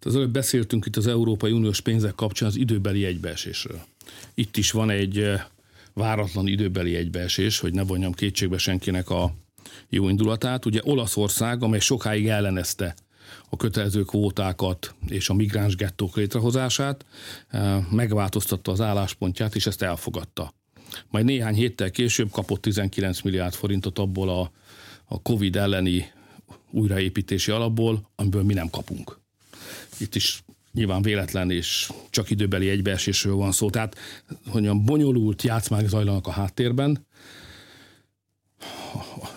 Az 0.00 0.16
előbb 0.16 0.30
beszéltünk 0.30 0.86
itt 0.86 0.96
az 0.96 1.06
Európai 1.06 1.52
Uniós 1.52 1.80
pénzek 1.80 2.14
kapcsán 2.14 2.48
az 2.48 2.56
időbeli 2.56 3.04
egybeesésről. 3.04 3.80
Itt 4.34 4.56
is 4.56 4.70
van 4.70 4.90
egy 4.90 5.18
eh, 5.18 5.44
váratlan 5.92 6.46
időbeli 6.46 6.96
egybeesés, 6.96 7.58
hogy 7.58 7.74
ne 7.74 7.82
vonjam 7.82 8.12
kétségbe 8.12 8.58
senkinek 8.58 9.10
a 9.10 9.32
jó 9.88 10.08
indulatát. 10.08 10.66
Ugye 10.66 10.80
Olaszország, 10.82 11.62
amely 11.62 11.80
sokáig 11.80 12.28
ellenezte 12.28 12.94
a 13.50 13.56
kötelező 13.56 14.02
kvótákat 14.02 14.94
és 15.08 15.28
a 15.28 15.34
migráns 15.34 15.76
gettók 15.76 16.16
létrehozását, 16.16 17.04
eh, 17.48 17.84
megváltoztatta 17.90 18.72
az 18.72 18.80
álláspontját, 18.80 19.54
és 19.54 19.66
ezt 19.66 19.82
elfogadta. 19.82 20.52
Majd 21.10 21.24
néhány 21.24 21.54
héttel 21.54 21.90
később 21.90 22.30
kapott 22.30 22.62
19 22.62 23.20
milliárd 23.20 23.54
forintot 23.54 23.98
abból 23.98 24.28
a, 24.28 24.50
a 25.04 25.22
Covid 25.22 25.56
elleni 25.56 26.12
újraépítési 26.70 27.50
alapból, 27.50 28.10
amiből 28.16 28.42
mi 28.42 28.54
nem 28.54 28.70
kapunk 28.70 29.22
itt 29.98 30.14
is 30.14 30.44
nyilván 30.72 31.02
véletlen 31.02 31.50
és 31.50 31.92
csak 32.10 32.30
időbeli 32.30 32.68
egybeesésről 32.68 33.34
van 33.34 33.52
szó. 33.52 33.70
Tehát, 33.70 33.96
hogy 34.46 34.66
a 34.66 34.74
bonyolult 34.74 35.42
játszmák 35.42 35.88
zajlanak 35.88 36.26
a 36.26 36.30
háttérben. 36.30 37.06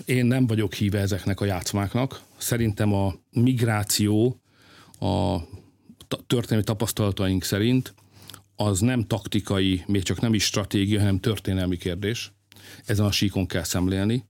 Én 0.05 0.25
nem 0.25 0.47
vagyok 0.47 0.73
híve 0.73 0.99
ezeknek 0.99 1.41
a 1.41 1.45
játszmáknak. 1.45 2.21
Szerintem 2.37 2.93
a 2.93 3.15
migráció 3.31 4.39
a 4.99 5.37
történelmi 6.27 6.63
tapasztalataink 6.63 7.43
szerint 7.43 7.93
az 8.59 8.79
nem 8.79 9.03
taktikai, 9.03 9.83
még 9.87 10.03
csak 10.03 10.21
nem 10.21 10.33
is 10.33 10.43
stratégia, 10.43 10.99
hanem 10.99 11.19
történelmi 11.19 11.77
kérdés. 11.77 12.31
Ezen 12.85 13.05
a 13.05 13.11
síkon 13.11 13.45
kell 13.45 13.63
szemlélni. 13.63 14.25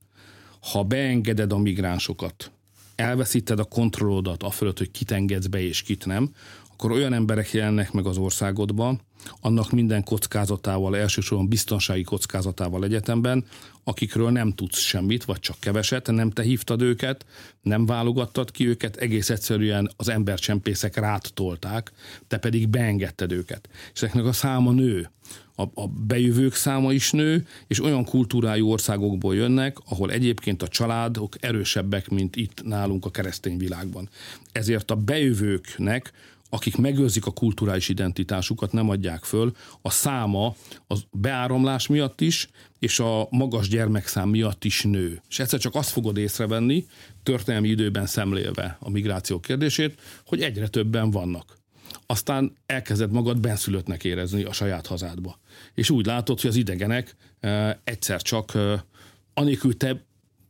Ha 0.72 0.84
beengeded 0.84 1.52
a 1.52 1.58
migránsokat 1.58 2.52
elveszíted 2.98 3.60
a 3.60 3.63
kontrollodat 3.63 4.44
a 4.44 4.50
fölött, 4.50 4.78
hogy 4.78 4.92
kit 4.92 5.12
engedsz 5.12 5.46
be 5.46 5.62
és 5.62 5.82
kit 5.82 6.06
nem, 6.06 6.34
akkor 6.78 6.92
olyan 6.92 7.13
emberek 7.13 7.52
jelennek 7.52 7.92
meg 7.92 8.06
az 8.06 8.18
országodban, 8.18 9.02
annak 9.42 9.72
minden 9.72 10.04
kockázatával, 10.04 10.98
elsősorban 10.98 11.48
biztonsági 11.48 12.04
kockázatával 12.04 12.84
egyetemben, 12.84 13.46
akikről 13.84 14.30
nem 14.30 14.54
tudsz 14.54 14.80
semmit, 14.80 15.26
vagy 15.26 15.40
csak 15.40 15.60
keveset, 15.60 16.12
nem 16.12 16.32
te 16.32 16.42
hívtad 16.42 16.82
őket, 16.82 17.26
nem 17.62 17.86
válogattad 17.86 18.52
ki 18.52 18.68
őket, 18.68 18.96
egész 18.96 19.30
egyszerűen 19.30 19.92
az 19.96 20.10
embercsempészek 20.10 20.96
rád 20.96 21.24
tolták, 21.34 21.92
te 22.28 22.38
pedig 22.38 22.70
beengedted 22.70 23.32
őket. 23.32 23.70
És 23.94 24.02
ezeknek 24.02 24.26
a 24.26 24.34
száma 24.34 24.72
nő. 24.72 25.10
A, 25.56 25.62
a 25.62 25.88
bejövők 25.88 26.54
száma 26.54 26.94
is 26.94 27.12
nő, 27.12 27.48
és 27.68 27.84
olyan 27.84 28.06
kultúrájú 28.06 28.70
országokból 28.70 29.36
jönnek, 29.36 29.78
ahol 29.86 30.12
egyébként 30.12 30.62
a 30.62 30.68
családok 30.68 31.36
erősebbek, 31.40 32.10
mint 32.10 32.36
itt 32.36 32.63
nálunk 32.63 33.06
a 33.06 33.12
keresztény 33.12 33.58
világban. 33.58 34.10
Ezért 34.52 34.92
a 34.92 34.96
bejövőknek 34.96 36.13
akik 36.50 36.78
megőrzik 36.78 37.26
a 37.26 37.32
kulturális 37.32 37.90
identitásukat, 37.90 38.72
nem 38.72 38.90
adják 38.90 39.24
föl, 39.24 39.56
a 39.82 39.90
száma 39.90 40.56
az 40.88 41.06
beáramlás 41.12 41.88
miatt 41.88 42.22
is, 42.22 42.50
és 42.80 43.00
a 43.00 43.28
magas 43.30 43.68
gyermekszám 43.68 44.30
miatt 44.30 44.64
is 44.64 44.82
nő. 44.82 45.22
És 45.30 45.40
egyszer 45.40 45.60
csak 45.60 45.76
azt 45.76 45.90
fogod 45.90 46.18
észrevenni, 46.18 46.86
történelmi 47.24 47.68
időben 47.68 48.06
szemlélve 48.06 48.78
a 48.80 48.90
migráció 48.90 49.40
kérdését, 49.40 50.02
hogy 50.26 50.42
egyre 50.42 50.68
többen 50.68 51.12
vannak. 51.12 51.58
Aztán 52.06 52.54
elkezded 52.66 53.12
magad 53.12 53.40
benszülöttnek 53.40 54.04
érezni 54.04 54.44
a 54.44 54.52
saját 54.52 54.88
hazádba. 54.88 55.40
És 55.74 55.90
úgy 55.90 56.06
látod, 56.06 56.40
hogy 56.40 56.50
az 56.50 56.56
idegenek 56.56 57.16
e, 57.40 57.80
egyszer 57.84 58.22
csak 58.22 58.56
e, 58.56 58.86
anélkül 59.34 59.78
te 59.78 60.06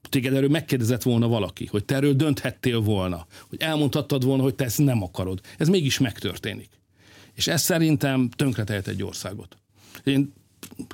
téged 0.09 0.33
erről 0.33 0.49
megkérdezett 0.49 1.03
volna 1.03 1.27
valaki, 1.27 1.65
hogy 1.65 1.85
te 1.85 1.95
erről 1.95 2.13
dönthettél 2.13 2.79
volna, 2.79 3.27
hogy 3.49 3.61
elmondhattad 3.61 4.23
volna, 4.23 4.43
hogy 4.43 4.55
te 4.55 4.63
ezt 4.63 4.77
nem 4.77 5.03
akarod. 5.03 5.41
Ez 5.57 5.67
mégis 5.67 5.99
megtörténik. 5.99 6.69
És 7.33 7.47
ez 7.47 7.61
szerintem 7.61 8.29
tönkretehet 8.29 8.87
egy 8.87 9.03
országot. 9.03 9.57
Én 10.03 10.33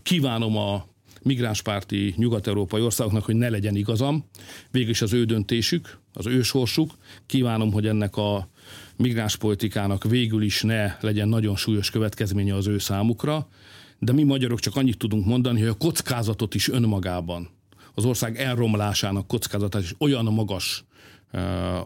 kívánom 0.04 0.58
a 0.58 0.88
migránspárti 1.22 2.14
nyugat-európai 2.18 2.82
országoknak, 2.82 3.24
hogy 3.24 3.36
ne 3.36 3.50
legyen 3.50 3.76
igazam. 3.76 4.26
Végül 4.72 4.90
is 4.90 5.02
az 5.02 5.14
ő 5.14 5.26
döntésük, 5.26 6.00
az 6.14 6.28
ő 6.28 6.42
sorsuk. 6.42 6.92
Kívánom, 7.26 7.72
hogy 7.72 7.88
ennek 7.88 8.16
a 8.18 8.50
migránspolitikának 8.96 10.04
végül 10.04 10.42
is 10.42 10.62
ne 10.62 10.98
legyen 11.00 11.28
nagyon 11.28 11.56
súlyos 11.56 11.90
következménye 11.90 12.56
az 12.56 12.68
ő 12.68 12.78
számukra, 12.78 13.48
de 14.00 14.12
mi 14.12 14.24
magyarok 14.24 14.60
csak 14.60 14.76
annyit 14.76 14.98
tudunk 14.98 15.26
mondani, 15.26 15.60
hogy 15.60 15.70
a 15.70 15.74
kockázatot 15.74 16.56
is 16.56 16.70
önmagában 16.70 17.50
az 17.94 18.06
ország 18.06 18.38
elromlásának 18.38 19.28
kockázatát 19.28 19.82
is 19.82 19.96
olyan 19.98 20.26
magas 20.26 20.84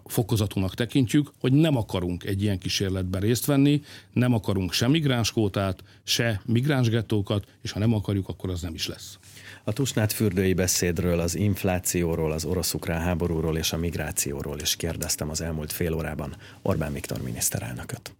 fokozatúnak 0.05 0.73
tekintjük, 0.73 1.31
hogy 1.39 1.53
nem 1.53 1.77
akarunk 1.77 2.23
egy 2.23 2.41
ilyen 2.41 2.57
kísérletben 2.57 3.21
részt 3.21 3.45
venni, 3.45 3.81
nem 4.13 4.33
akarunk 4.33 4.73
se 4.73 4.87
migránskótát, 4.87 5.83
se 6.03 6.41
migránsgettókat, 6.45 7.45
és 7.61 7.71
ha 7.71 7.79
nem 7.79 7.93
akarjuk, 7.93 8.29
akkor 8.29 8.49
az 8.49 8.61
nem 8.61 8.73
is 8.73 8.87
lesz. 8.87 9.17
A 9.63 9.73
Tusnát 9.73 10.13
fürdői 10.13 10.53
beszédről, 10.53 11.19
az 11.19 11.35
inflációról, 11.35 12.31
az 12.31 12.45
orosz-ukrán 12.45 13.01
háborúról 13.01 13.57
és 13.57 13.73
a 13.73 13.77
migrációról 13.77 14.59
is 14.59 14.75
kérdeztem 14.75 15.29
az 15.29 15.41
elmúlt 15.41 15.71
fél 15.71 15.93
órában 15.93 16.35
Orbán 16.61 16.93
Viktor 16.93 17.21
miniszterelnököt. 17.21 18.16